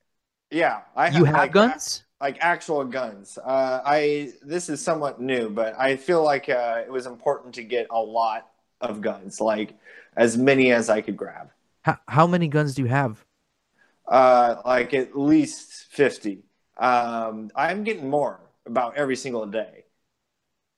Yeah, 0.50 0.82
I 0.94 1.10
You 1.10 1.24
have 1.24 1.50
like, 1.50 1.50
guns? 1.50 2.04
like 2.20 2.38
actual 2.40 2.84
guns. 2.84 3.38
Uh, 3.38 3.82
I 3.84 4.32
this 4.42 4.68
is 4.68 4.82
somewhat 4.82 5.20
new, 5.20 5.50
but 5.50 5.78
I 5.78 5.96
feel 5.96 6.22
like 6.24 6.48
uh, 6.48 6.82
it 6.86 6.90
was 6.90 7.06
important 7.06 7.54
to 7.56 7.62
get 7.64 7.86
a 7.90 8.00
lot 8.00 8.48
of 8.80 9.00
guns, 9.00 9.40
like 9.40 9.74
as 10.16 10.36
many 10.36 10.72
as 10.72 10.88
I 10.90 11.00
could 11.02 11.16
grab. 11.16 11.50
How, 11.84 11.98
how 12.08 12.26
many 12.26 12.48
guns 12.48 12.74
do 12.74 12.82
you 12.82 12.88
have? 12.88 13.24
Uh, 14.06 14.56
like 14.64 14.94
at 14.94 15.18
least 15.18 15.86
fifty. 15.90 16.44
Um, 16.76 17.50
I'm 17.56 17.82
getting 17.84 18.08
more 18.08 18.40
about 18.66 18.96
every 18.96 19.16
single 19.16 19.46
day. 19.46 19.84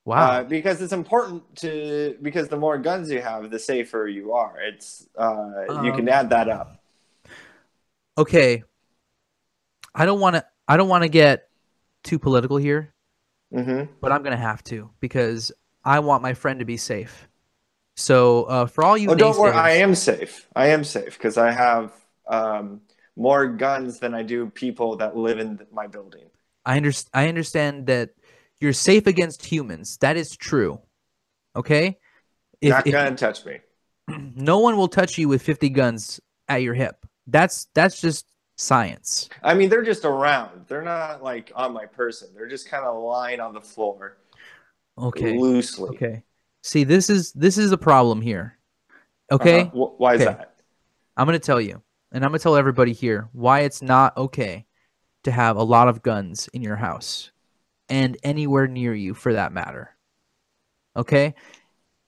Wow. 0.05 0.41
Uh, 0.41 0.43
because 0.43 0.81
it's 0.81 0.91
important 0.91 1.55
to 1.55 2.17
because 2.21 2.49
the 2.49 2.57
more 2.57 2.77
guns 2.79 3.09
you 3.11 3.21
have, 3.21 3.49
the 3.51 3.59
safer 3.59 4.07
you 4.07 4.33
are. 4.33 4.59
It's 4.59 5.07
uh, 5.17 5.67
you 5.71 5.93
can 5.93 6.09
Um, 6.09 6.09
add 6.09 6.31
that 6.31 6.49
up. 6.49 6.81
okay. 8.17 8.63
I 9.95 10.05
don't 10.05 10.19
want 10.19 10.35
to. 10.35 10.45
I 10.67 10.77
don't 10.77 10.89
want 10.89 11.03
to 11.03 11.09
get 11.09 11.49
too 12.03 12.19
political 12.19 12.57
here, 12.57 12.93
hmm 13.51 13.83
but 14.01 14.11
I'm 14.11 14.23
gonna 14.23 14.37
have 14.37 14.63
to 14.65 14.89
because 14.99 15.51
I 15.83 15.99
want 15.99 16.21
my 16.23 16.33
friend 16.33 16.59
to 16.59 16.65
be 16.65 16.77
safe. 16.77 17.27
So 17.95 18.43
uh, 18.45 18.65
for 18.65 18.83
all 18.83 18.97
you 18.97 19.09
Oh, 19.11 19.15
don't 19.15 19.37
worry, 19.37 19.53
I 19.53 19.71
am 19.71 19.95
safe. 19.95 20.47
I 20.55 20.67
am 20.67 20.83
safe 20.83 21.17
because 21.17 21.37
I 21.37 21.51
have 21.51 21.91
um, 22.27 22.81
more 23.17 23.47
guns 23.47 23.99
than 23.99 24.13
I 24.13 24.23
do 24.23 24.49
people 24.49 24.95
that 24.97 25.17
live 25.17 25.39
in 25.39 25.59
my 25.71 25.87
building. 25.87 26.29
I 26.65 26.77
understand. 26.77 27.09
I 27.13 27.27
understand 27.27 27.87
that 27.87 28.11
you're 28.61 28.73
safe 28.73 29.07
against 29.07 29.45
humans. 29.45 29.97
That 29.97 30.15
is 30.17 30.35
true. 30.37 30.79
Okay. 31.55 31.97
If, 32.61 32.69
Not 32.69 32.87
if- 32.87 32.93
gonna 32.93 33.15
touch 33.15 33.45
me. 33.45 33.59
no 34.35 34.59
one 34.59 34.77
will 34.77 34.87
touch 34.87 35.17
you 35.17 35.27
with 35.27 35.41
50 35.41 35.69
guns 35.69 36.19
at 36.47 36.61
your 36.61 36.73
hip. 36.73 37.05
That's 37.27 37.67
that's 37.73 37.99
just 38.01 38.25
science. 38.59 39.29
I 39.41 39.53
mean, 39.53 39.69
they're 39.69 39.83
just 39.83 40.03
around. 40.03 40.65
They're 40.67 40.81
not 40.81 41.23
like 41.23 41.51
on 41.55 41.71
my 41.71 41.85
person. 41.85 42.27
They're 42.35 42.49
just 42.49 42.67
kind 42.67 42.83
of 42.83 43.01
lying 43.01 43.39
on 43.39 43.53
the 43.53 43.61
floor 43.61 44.17
Okay. 44.97 45.37
loosely. 45.37 45.89
Okay. 45.95 46.23
See, 46.61 46.83
this 46.83 47.09
is 47.09 47.31
this 47.31 47.57
is 47.57 47.71
a 47.71 47.77
problem 47.77 48.21
here. 48.21 48.57
Okay? 49.31 49.61
Uh-huh. 49.61 49.85
Wh- 49.85 49.99
Why 49.99 50.15
is 50.15 50.21
Okay. 50.21 50.31
that? 50.33 50.55
I'm 51.15 51.25
going 51.25 51.39
to 51.39 51.45
tell 51.45 51.61
you. 51.61 51.81
And 52.11 52.25
I'm 52.25 52.31
going 52.31 52.39
to 52.39 52.43
tell 52.43 52.55
everybody 52.55 52.91
here 52.91 53.29
why 53.33 53.61
it's 53.61 53.81
not 53.81 54.17
okay 54.17 54.65
to 55.23 55.31
have 55.31 55.55
a 55.57 55.63
lot 55.63 55.87
of 55.87 56.01
guns 56.01 56.49
in 56.53 56.61
your 56.61 56.75
house 56.75 57.31
and 57.87 58.17
anywhere 58.23 58.67
near 58.67 58.93
you 58.93 59.13
for 59.13 59.33
that 59.33 59.53
matter. 59.53 59.95
Okay? 60.97 61.35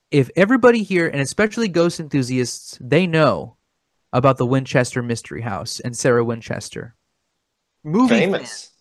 If 0.10 0.30
everybody 0.36 0.84
here 0.84 1.08
and 1.08 1.22
especially 1.22 1.68
ghost 1.70 2.00
enthusiasts, 2.00 2.78
they 2.82 3.06
know 3.08 3.56
about 4.14 4.38
the 4.38 4.46
Winchester 4.46 5.02
Mystery 5.02 5.42
House 5.42 5.80
and 5.80 5.96
Sarah 5.96 6.24
Winchester. 6.24 6.96
Movie 7.84 8.32
fans, 8.32 8.72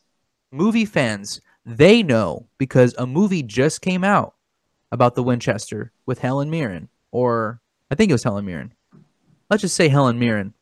movie 0.52 0.84
fans, 0.84 1.40
they 1.64 2.02
know 2.02 2.48
because 2.58 2.94
a 2.98 3.06
movie 3.06 3.42
just 3.42 3.80
came 3.80 4.04
out 4.04 4.34
about 4.92 5.14
the 5.14 5.22
Winchester 5.22 5.92
with 6.06 6.18
Helen 6.18 6.50
Mirren, 6.50 6.88
or 7.12 7.60
I 7.90 7.94
think 7.94 8.10
it 8.10 8.14
was 8.14 8.24
Helen 8.24 8.44
Mirren. 8.44 8.74
Let's 9.48 9.62
just 9.62 9.76
say 9.76 9.88
Helen 9.88 10.18
Mirren. 10.18 10.54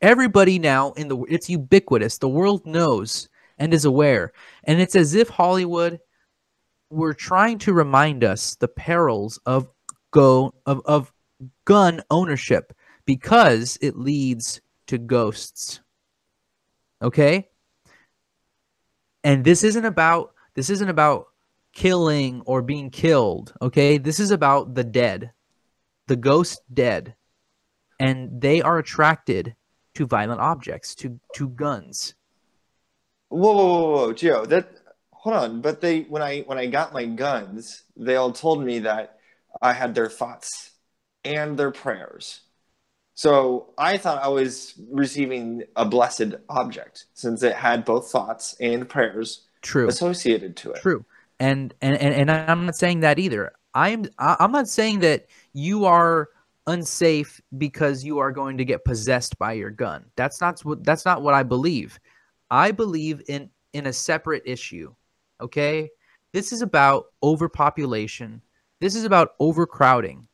Everybody 0.00 0.58
now 0.58 0.92
in 0.92 1.08
the 1.08 1.18
it's 1.28 1.48
ubiquitous. 1.48 2.18
The 2.18 2.28
world 2.28 2.66
knows 2.66 3.28
and 3.58 3.72
is 3.72 3.84
aware, 3.84 4.32
and 4.64 4.80
it's 4.80 4.94
as 4.94 5.14
if 5.14 5.28
Hollywood 5.28 5.98
were 6.90 7.14
trying 7.14 7.58
to 7.58 7.72
remind 7.72 8.22
us 8.22 8.54
the 8.56 8.68
perils 8.68 9.40
of 9.46 9.68
go 10.12 10.54
of, 10.66 10.82
of 10.84 11.12
gun 11.64 12.02
ownership 12.10 12.72
because 13.06 13.78
it 13.80 13.96
leads 13.96 14.60
to 14.88 14.98
ghosts. 14.98 15.80
Okay? 17.00 17.48
And 19.24 19.44
this 19.44 19.64
isn't 19.64 19.84
about 19.84 20.34
this 20.54 20.70
isn't 20.70 20.88
about 20.88 21.26
killing 21.72 22.42
or 22.46 22.62
being 22.62 22.90
killed, 22.90 23.52
okay? 23.60 23.98
This 23.98 24.18
is 24.18 24.30
about 24.30 24.74
the 24.74 24.84
dead. 24.84 25.32
The 26.06 26.16
ghost 26.16 26.62
dead. 26.72 27.14
And 28.00 28.40
they 28.40 28.62
are 28.62 28.78
attracted 28.78 29.54
to 29.94 30.06
violent 30.06 30.40
objects, 30.40 30.94
to 30.96 31.18
to 31.34 31.48
guns. 31.48 32.14
Whoa, 33.28 33.52
whoa, 33.52 33.66
whoa, 33.66 33.90
whoa, 33.90 34.12
Gio. 34.14 34.46
That 34.46 34.68
hold 35.10 35.36
on. 35.36 35.60
But 35.60 35.80
they 35.80 36.02
when 36.02 36.22
I 36.22 36.40
when 36.40 36.58
I 36.58 36.66
got 36.66 36.92
my 36.92 37.04
guns, 37.04 37.82
they 37.96 38.16
all 38.16 38.32
told 38.32 38.64
me 38.64 38.80
that 38.80 39.18
I 39.60 39.72
had 39.72 39.94
their 39.94 40.08
thoughts 40.08 40.70
and 41.24 41.58
their 41.58 41.72
prayers. 41.72 42.40
So 43.16 43.72
I 43.78 43.96
thought 43.96 44.22
I 44.22 44.28
was 44.28 44.74
receiving 44.90 45.62
a 45.74 45.86
blessed 45.86 46.34
object 46.50 47.06
since 47.14 47.42
it 47.42 47.54
had 47.54 47.86
both 47.86 48.10
thoughts 48.10 48.54
and 48.60 48.86
prayers 48.86 49.46
True. 49.62 49.88
associated 49.88 50.54
to 50.58 50.72
it. 50.72 50.82
True. 50.82 51.02
And 51.40 51.72
and 51.80 51.96
and, 51.96 52.14
and 52.14 52.30
I'm 52.30 52.66
not 52.66 52.76
saying 52.76 53.00
that 53.00 53.18
either. 53.18 53.52
I'm 53.74 54.04
I'm 54.18 54.52
not 54.52 54.68
saying 54.68 55.00
that 55.00 55.28
you 55.54 55.86
are 55.86 56.28
unsafe 56.66 57.40
because 57.56 58.04
you 58.04 58.18
are 58.18 58.32
going 58.32 58.58
to 58.58 58.66
get 58.66 58.84
possessed 58.84 59.38
by 59.38 59.54
your 59.54 59.70
gun. 59.70 60.04
That's 60.16 60.42
not 60.42 60.60
what 60.60 60.84
that's 60.84 61.06
not 61.06 61.22
what 61.22 61.32
I 61.32 61.42
believe. 61.42 61.98
I 62.50 62.70
believe 62.70 63.22
in 63.28 63.48
in 63.72 63.86
a 63.86 63.94
separate 63.94 64.42
issue. 64.44 64.94
Okay? 65.40 65.88
This 66.34 66.52
is 66.52 66.60
about 66.60 67.06
overpopulation. 67.22 68.42
This 68.80 68.94
is 68.94 69.04
about 69.04 69.30
overcrowding. 69.40 70.28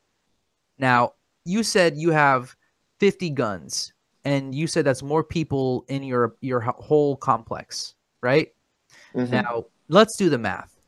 Now, 0.77 1.13
you 1.45 1.63
said 1.63 1.95
you 1.95 2.11
have 2.11 2.57
50 3.03 3.31
guns 3.31 3.91
and 4.23 4.55
you 4.55 4.65
said 4.65 4.85
that's 4.85 5.03
more 5.03 5.25
people 5.25 5.83
in 5.89 6.03
your 6.03 6.37
your 6.39 6.61
whole 6.61 7.17
complex, 7.17 7.95
right? 8.21 8.53
Mhm. 9.13 9.29
Now, 9.29 9.65
let's 9.89 10.15
do 10.15 10.29
the 10.29 10.37
math. 10.37 10.79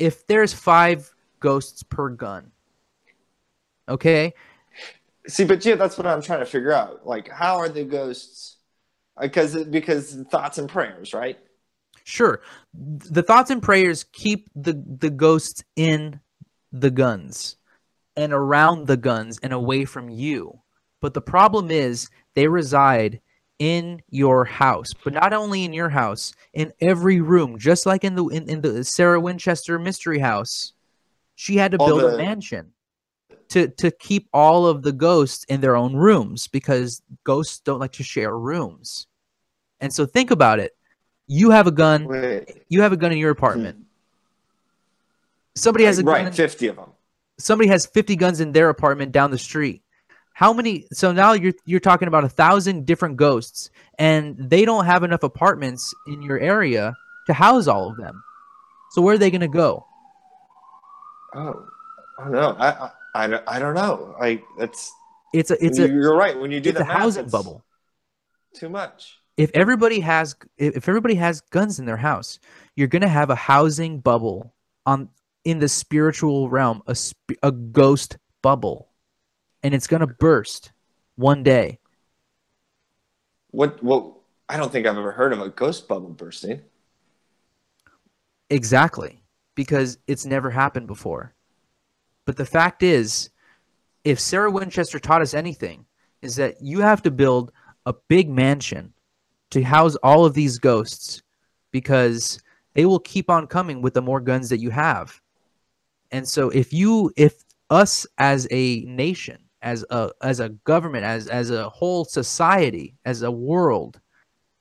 If 0.00 0.26
there's 0.26 0.52
5 0.52 1.14
ghosts 1.38 1.84
per 1.84 2.08
gun, 2.08 2.50
okay? 3.88 4.34
See, 5.28 5.44
but 5.44 5.64
yeah 5.64 5.76
that's 5.76 5.96
what 5.96 6.08
I'm 6.08 6.22
trying 6.22 6.40
to 6.40 6.46
figure 6.46 6.72
out. 6.72 7.06
Like, 7.06 7.28
how 7.28 7.58
are 7.58 7.68
the 7.68 7.84
ghosts? 7.84 8.56
Because 9.20 9.54
because 9.66 10.12
thoughts 10.32 10.58
and 10.58 10.68
prayers, 10.68 11.14
right? 11.14 11.38
Sure. 12.02 12.40
The 12.74 13.22
thoughts 13.22 13.50
and 13.50 13.62
prayers 13.62 14.06
keep 14.10 14.50
the 14.56 14.72
the 14.72 15.10
ghosts 15.10 15.62
in 15.76 16.18
the 16.72 16.90
guns 16.90 17.58
and 18.16 18.32
around 18.32 18.88
the 18.88 18.96
guns 18.96 19.38
and 19.40 19.52
away 19.52 19.84
from 19.84 20.08
you. 20.08 20.63
But 21.04 21.12
the 21.12 21.20
problem 21.20 21.70
is 21.70 22.08
they 22.32 22.48
reside 22.48 23.20
in 23.58 24.00
your 24.08 24.46
house, 24.46 24.94
but 25.04 25.12
not 25.12 25.34
only 25.34 25.62
in 25.62 25.74
your 25.74 25.90
house, 25.90 26.32
in 26.54 26.72
every 26.80 27.20
room, 27.20 27.58
just 27.58 27.84
like 27.84 28.04
in 28.04 28.14
the 28.14 28.24
in, 28.28 28.48
in 28.48 28.62
the 28.62 28.82
Sarah 28.84 29.20
Winchester 29.20 29.78
mystery 29.78 30.18
house. 30.18 30.72
She 31.34 31.56
had 31.56 31.72
to 31.72 31.76
All 31.76 31.88
build 31.88 32.14
a 32.14 32.16
mansion 32.16 32.72
to 33.48 33.68
to 33.68 33.90
keep 33.90 34.30
all 34.32 34.66
of 34.66 34.80
the 34.80 34.92
ghosts 34.92 35.44
in 35.44 35.60
their 35.60 35.76
own 35.76 35.94
rooms 35.94 36.48
because 36.48 37.02
ghosts 37.22 37.60
don't 37.60 37.80
like 37.80 37.92
to 37.92 38.02
share 38.02 38.38
rooms. 38.38 39.06
And 39.80 39.92
so 39.92 40.06
think 40.06 40.30
about 40.30 40.58
it. 40.58 40.72
You 41.26 41.50
have 41.50 41.66
a 41.66 41.70
gun 41.70 42.06
Wait, 42.06 42.64
you 42.70 42.80
have 42.80 42.94
a 42.94 42.96
gun 42.96 43.12
in 43.12 43.18
your 43.18 43.30
apartment. 43.30 43.76
Hmm. 43.76 43.82
Somebody 45.54 45.84
has 45.84 45.98
a 45.98 46.02
gun. 46.02 46.24
right, 46.24 46.34
fifty 46.34 46.68
of 46.68 46.76
them. 46.76 46.92
somebody 47.38 47.68
has 47.68 47.84
50 47.84 48.16
guns 48.16 48.40
in 48.40 48.52
their 48.52 48.70
apartment 48.70 49.12
down 49.12 49.30
the 49.30 49.36
street. 49.36 49.83
How 50.34 50.52
many? 50.52 50.86
So 50.92 51.12
now 51.12 51.32
you're 51.32 51.54
you're 51.64 51.80
talking 51.80 52.08
about 52.08 52.24
a 52.24 52.28
thousand 52.28 52.86
different 52.86 53.16
ghosts, 53.16 53.70
and 53.98 54.36
they 54.36 54.64
don't 54.64 54.84
have 54.84 55.04
enough 55.04 55.22
apartments 55.22 55.94
in 56.08 56.22
your 56.22 56.38
area 56.38 56.92
to 57.28 57.32
house 57.32 57.68
all 57.68 57.90
of 57.90 57.96
them. 57.96 58.22
So 58.90 59.00
where 59.00 59.14
are 59.14 59.18
they 59.18 59.30
going 59.30 59.40
to 59.40 59.48
go? 59.48 59.86
Oh, 61.34 61.66
I 62.18 62.24
don't 62.24 62.32
know. 62.32 62.56
I, 62.58 62.90
I, 63.14 63.40
I, 63.46 63.58
don't, 63.58 63.74
know. 63.74 64.14
Like 64.20 64.44
that's 64.58 64.92
It's 65.32 65.50
a 65.50 65.64
it's 65.64 65.78
a 65.78 65.88
you're 65.88 66.16
right. 66.16 66.38
When 66.38 66.50
you 66.50 66.60
do 66.60 66.72
the 66.72 66.80
math, 66.80 66.98
housing 66.98 67.28
bubble. 67.28 67.64
Too 68.54 68.68
much. 68.68 69.18
If 69.36 69.50
everybody 69.54 70.00
has 70.00 70.36
if 70.58 70.76
if 70.76 70.88
everybody 70.88 71.14
has 71.14 71.40
guns 71.42 71.78
in 71.78 71.86
their 71.86 71.96
house, 71.96 72.40
you're 72.74 72.88
going 72.88 73.02
to 73.02 73.08
have 73.08 73.30
a 73.30 73.36
housing 73.36 74.00
bubble 74.00 74.52
on 74.84 75.10
in 75.44 75.60
the 75.60 75.68
spiritual 75.68 76.48
realm, 76.48 76.82
a 76.86 76.94
sp- 76.94 77.38
a 77.42 77.52
ghost 77.52 78.18
bubble, 78.42 78.88
and 79.64 79.74
it's 79.74 79.88
going 79.88 80.00
to 80.00 80.06
burst 80.06 80.70
one 81.16 81.42
day. 81.42 81.78
What? 83.50 83.82
What? 83.82 84.12
I 84.48 84.58
don't 84.58 84.70
think 84.70 84.86
I've 84.86 84.98
ever 84.98 85.10
heard 85.10 85.32
of 85.32 85.40
a 85.40 85.48
ghost 85.48 85.88
bubble 85.88 86.10
bursting. 86.10 86.60
Exactly. 88.50 89.22
Because 89.54 89.98
it's 90.06 90.26
never 90.26 90.50
happened 90.50 90.86
before. 90.86 91.34
But 92.26 92.36
the 92.36 92.44
fact 92.44 92.82
is, 92.82 93.30
if 94.04 94.20
Sarah 94.20 94.50
Winchester 94.50 94.98
taught 94.98 95.22
us 95.22 95.34
anything, 95.34 95.86
is 96.20 96.36
that 96.36 96.60
you 96.60 96.80
have 96.80 97.02
to 97.02 97.10
build 97.10 97.52
a 97.86 97.94
big 98.08 98.28
mansion 98.28 98.92
to 99.50 99.62
house 99.62 99.94
all 99.96 100.24
of 100.24 100.34
these 100.34 100.58
ghosts 100.58 101.22
because 101.70 102.38
they 102.74 102.84
will 102.84 102.98
keep 102.98 103.30
on 103.30 103.46
coming 103.46 103.80
with 103.80 103.94
the 103.94 104.02
more 104.02 104.20
guns 104.20 104.48
that 104.50 104.60
you 104.60 104.70
have. 104.70 105.20
And 106.10 106.28
so 106.28 106.50
if 106.50 106.72
you 106.72 107.12
if 107.16 107.44
us 107.70 108.06
as 108.18 108.46
a 108.50 108.80
nation, 108.80 109.43
as 109.64 109.84
a 109.90 110.10
as 110.22 110.38
a 110.40 110.50
government, 110.50 111.04
as 111.04 111.26
as 111.26 111.50
a 111.50 111.68
whole 111.70 112.04
society, 112.04 112.94
as 113.04 113.22
a 113.22 113.30
world 113.30 113.98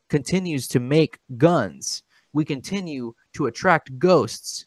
continues 0.09 0.67
to 0.69 0.79
make 0.79 1.19
guns, 1.37 2.03
we 2.31 2.45
continue 2.45 3.13
to 3.33 3.45
attract 3.47 3.99
ghosts. 3.99 4.65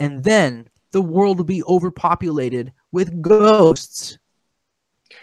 And 0.00 0.24
then 0.24 0.68
the 0.92 1.02
world 1.02 1.36
will 1.38 1.44
be 1.44 1.62
overpopulated 1.64 2.72
with 2.92 3.20
ghosts. 3.22 4.18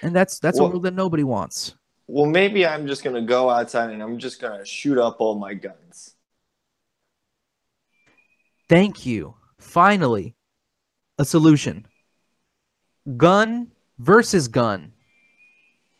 And 0.01 0.15
that's 0.15 0.39
that's 0.39 0.59
Well- 0.59 0.67
a 0.67 0.71
world 0.71 0.83
that 0.83 0.93
nobody 0.93 1.23
wants. 1.23 1.75
Well, 2.07 2.25
maybe 2.25 2.65
I'm 2.67 2.87
just 2.87 3.03
gonna 3.03 3.21
go 3.25 3.49
outside 3.49 3.89
and 3.89 4.03
I'm 4.03 4.19
just 4.19 4.39
gonna 4.41 4.65
shoot 4.65 4.97
up 4.97 5.17
all 5.19 5.35
my 5.39 5.53
guns. 5.53 6.15
Thank 8.69 9.05
you. 9.05 9.35
Finally, 9.59 10.35
a 11.17 11.25
solution. 11.25 11.87
Gun 13.17 13.71
versus 14.01 14.47
gun. 14.47 14.93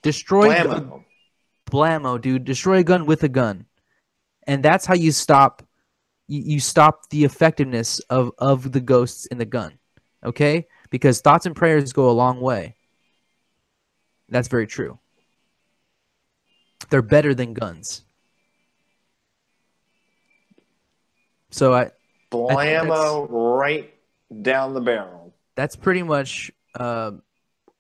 Destroy 0.02 0.50
gun. 0.50 0.68
Blammo. 0.68 1.04
blammo, 1.70 2.22
dude. 2.22 2.46
Destroy 2.46 2.80
a 2.80 2.84
gun 2.84 3.06
with 3.06 3.24
a 3.24 3.30
gun, 3.30 3.66
and 4.48 4.64
that's 4.64 4.86
how 4.86 4.96
you 4.96 5.12
stop. 5.12 5.64
You, 6.28 6.42
you 6.42 6.60
stop 6.60 7.10
the 7.10 7.24
effectiveness 7.24 8.00
of 8.10 8.32
of 8.40 8.72
the 8.72 8.82
ghosts 8.82 9.28
in 9.28 9.38
the 9.38 9.46
gun. 9.46 9.78
Okay, 10.24 10.68
because 10.90 11.22
thoughts 11.22 11.46
and 11.46 11.56
prayers 11.56 11.94
go 11.94 12.10
a 12.10 12.12
long 12.12 12.42
way. 12.42 12.76
That's 14.30 14.48
very 14.48 14.66
true. 14.66 14.98
They're 16.90 17.02
better 17.02 17.36
than 17.36 17.54
guns. 17.54 18.04
So 21.52 21.74
I, 21.74 21.92
Blammo 22.32 23.28
right 23.30 23.94
down 24.42 24.74
the 24.74 24.80
barrel. 24.80 25.34
that's 25.56 25.76
pretty 25.76 26.02
much 26.02 26.50
uh, 26.76 27.12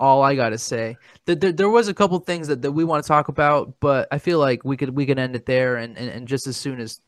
all 0.01 0.21
I 0.23 0.35
gotta 0.35 0.57
say. 0.57 0.97
Th- 1.25 1.39
There, 1.39 1.53
there 1.53 1.69
was 1.69 1.87
a 1.87 1.93
couple 1.93 2.19
things 2.19 2.47
that, 2.49 2.61
that 2.63 2.71
we 2.73 2.83
want 2.83 3.03
to 3.03 3.07
talk 3.07 3.29
about, 3.29 3.73
but 3.79 4.07
I 4.11 4.17
feel 4.17 4.39
like 4.39 4.65
we 4.65 4.75
could 4.75 4.89
we 4.95 5.05
could 5.05 5.19
end 5.19 5.35
it 5.35 5.45
there 5.45 5.77
and, 5.77 5.97
and, 5.97 6.09
and 6.09 6.27
just 6.27 6.47
as 6.47 6.57
soon 6.57 6.81
as 6.81 6.99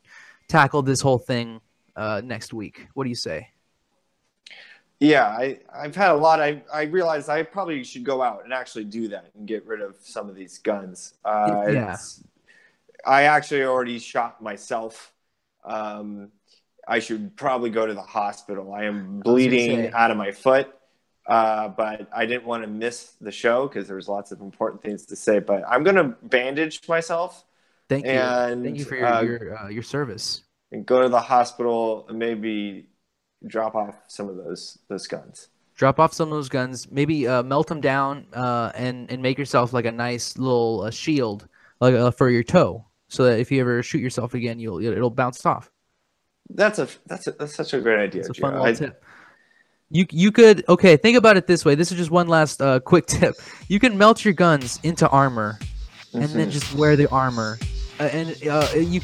tackle 0.48 0.82
this 0.84 1.02
whole 1.02 1.20
thing 1.20 1.60
uh, 1.96 2.22
next 2.24 2.54
week. 2.54 2.88
What 2.94 3.04
do 3.06 3.10
you 3.10 3.16
say? 3.16 3.50
Yeah, 5.00 5.26
I, 5.28 5.60
I've 5.74 5.96
had 5.96 6.12
a 6.12 6.16
lot. 6.16 6.40
I, 6.40 6.64
I 6.74 6.84
realized 6.84 7.28
I 7.30 7.44
probably 7.44 7.84
should 7.84 8.06
go 8.06 8.22
out 8.22 8.46
and 8.46 8.54
actually 8.54 8.86
do 8.86 9.10
that 9.10 9.32
and 9.36 9.46
get 9.46 9.66
rid 9.66 9.82
of 9.82 9.98
some 10.02 10.30
of 10.30 10.36
these 10.36 10.60
guns. 10.60 11.16
Uh, 11.26 11.66
Yeah. 11.70 11.98
I 13.06 13.24
actually 13.24 13.64
already 13.64 14.00
shot 14.00 14.42
myself. 14.42 15.12
Um, 15.66 16.32
I 16.88 17.00
should 17.00 17.36
probably 17.36 17.70
go 17.70 17.86
to 17.86 17.94
the 17.94 18.02
hospital. 18.02 18.74
I 18.74 18.86
am 18.86 19.20
bleeding 19.20 19.84
say. 19.84 19.92
out 19.92 20.12
of 20.12 20.18
my 20.18 20.32
foot, 20.32 20.74
uh, 21.28 21.70
but 21.70 22.08
I 22.16 22.26
didn't 22.26 22.46
want 22.46 22.64
to 22.64 22.70
miss 22.70 23.14
the 23.22 23.32
show 23.32 23.68
because 23.68 23.88
there 23.88 23.96
was 23.96 24.08
lots 24.08 24.32
of 24.32 24.42
important 24.42 24.82
things 24.82 25.06
to 25.08 25.16
say. 25.16 25.40
But 25.40 25.64
I'm 25.68 25.84
going 25.84 25.96
to 25.96 26.16
bandage 26.24 26.88
myself 26.88 27.46
Thank 27.90 28.06
you. 28.06 28.64
Thank 28.64 28.80
you 28.80 28.86
for 28.86 28.96
your 28.96 29.08
uh, 29.08 29.22
your, 29.22 29.58
uh, 29.58 29.68
your 29.70 29.84
service. 29.84 30.44
and 30.72 30.86
go 30.86 31.02
to 31.02 31.10
the 31.10 31.20
hospital 31.20 32.06
and 32.10 32.18
maybe 32.18 32.88
drop 33.46 33.76
off 33.76 33.96
some 34.08 34.30
of 34.30 34.38
those 34.38 34.80
those 34.88 35.08
guns. 35.08 35.50
Drop 35.76 36.00
off 36.00 36.14
some 36.14 36.30
of 36.30 36.36
those 36.36 36.50
guns. 36.50 36.90
Maybe 36.92 37.28
uh, 37.28 37.44
melt 37.44 37.68
them 37.68 37.82
down 37.82 38.28
uh, 38.34 38.72
and 38.76 39.12
and 39.12 39.22
make 39.22 39.38
yourself 39.38 39.74
like 39.74 39.86
a 39.86 39.92
nice 39.92 40.38
little 40.38 40.82
uh, 40.82 40.92
shield 40.92 41.48
like 41.82 41.94
uh, 41.94 42.12
for 42.12 42.30
your 42.30 42.44
toe, 42.44 42.86
so 43.10 43.26
that 43.26 43.40
if 43.40 43.52
you 43.52 43.60
ever 43.60 43.84
shoot 43.84 44.00
yourself 44.00 44.34
again, 44.34 44.60
you'll 44.60 44.84
it'll 44.84 45.10
bounce 45.10 45.46
off. 45.46 45.70
That's 46.50 46.80
a 46.80 46.88
that's 47.06 47.28
a, 47.28 47.32
that's 47.32 47.56
such 47.56 47.74
a 47.74 47.82
great 47.82 48.00
idea. 48.00 48.22
It's 48.22 48.30
a 48.30 48.34
fun 48.34 48.54
little 48.54 48.68
I- 48.68 48.74
tip. 48.74 49.04
You 49.94 50.06
you 50.12 50.32
could 50.32 50.66
okay 50.68 50.98
think 50.98 51.16
about 51.18 51.38
it 51.38 51.46
this 51.48 51.64
way. 51.64 51.76
This 51.76 51.92
is 51.92 51.98
just 51.98 52.12
one 52.12 52.28
last 52.28 52.62
uh, 52.62 52.80
quick 52.82 53.06
tip. 53.16 53.36
You 53.70 53.80
can 53.80 53.98
melt 53.98 54.26
your 54.26 54.34
guns 54.34 54.80
into 54.84 55.08
armor, 55.10 55.60
and 56.14 56.26
then 56.26 56.50
Mhm. 56.50 56.52
just 56.52 56.74
wear 56.76 56.96
the 56.98 57.08
armor, 57.10 57.60
uh, 58.00 58.04
and 58.12 58.36
uh, 58.50 58.68
you 58.76 59.00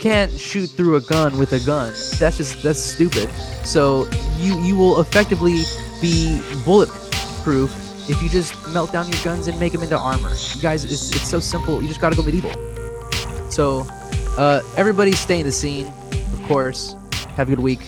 can't 0.00 0.30
shoot 0.30 0.66
through 0.68 0.96
a 0.96 1.00
gun 1.00 1.38
with 1.38 1.52
a 1.54 1.60
gun. 1.60 1.92
That's 2.20 2.36
just 2.36 2.62
that's 2.62 2.78
stupid. 2.78 3.30
So 3.64 4.06
you 4.38 4.60
you 4.60 4.76
will 4.76 5.00
effectively 5.00 5.62
be 6.02 6.40
bulletproof 6.66 7.72
if 8.10 8.22
you 8.22 8.28
just 8.28 8.52
melt 8.68 8.92
down 8.92 9.08
your 9.08 9.22
guns 9.24 9.48
and 9.48 9.58
make 9.58 9.72
them 9.72 9.82
into 9.82 9.98
armor. 9.98 10.28
You 10.54 10.60
guys, 10.60 10.84
it's 10.84 11.10
it's 11.16 11.26
so 11.28 11.40
simple. 11.40 11.80
You 11.80 11.88
just 11.88 12.00
gotta 12.02 12.16
go 12.16 12.22
medieval. 12.22 12.52
So 13.50 13.86
uh, 14.36 14.60
everybody 14.76 15.12
stay 15.12 15.40
in 15.40 15.46
the 15.46 15.52
scene, 15.52 15.86
of 16.34 16.42
course. 16.46 16.96
Have 17.36 17.48
a 17.48 17.56
good 17.56 17.60
week. 17.64 17.80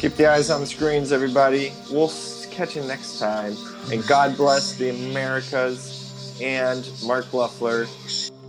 Keep 0.00 0.14
the 0.14 0.30
eyes 0.30 0.48
on 0.48 0.62
the 0.62 0.66
screens, 0.66 1.12
everybody. 1.12 1.74
We'll 1.90 2.10
catch 2.50 2.74
you 2.74 2.82
next 2.84 3.18
time. 3.18 3.54
And 3.92 4.02
God 4.06 4.34
bless 4.34 4.74
the 4.76 4.88
Americas 4.88 6.34
and 6.40 6.90
Mark 7.04 7.26
Bluffler. 7.26 7.86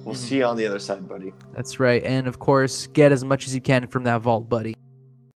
We'll 0.05 0.15
mm-hmm. 0.15 0.23
see 0.23 0.37
you 0.37 0.45
on 0.45 0.55
the 0.55 0.65
other 0.65 0.79
side, 0.79 1.09
buddy. 1.09 1.33
That's 1.51 1.77
right. 1.77 2.01
And 2.05 2.25
of 2.25 2.39
course, 2.39 2.87
get 2.87 3.11
as 3.11 3.25
much 3.25 3.47
as 3.47 3.53
you 3.53 3.59
can 3.59 3.85
from 3.87 4.05
that 4.05 4.21
vault, 4.21 4.47
buddy. 4.47 4.77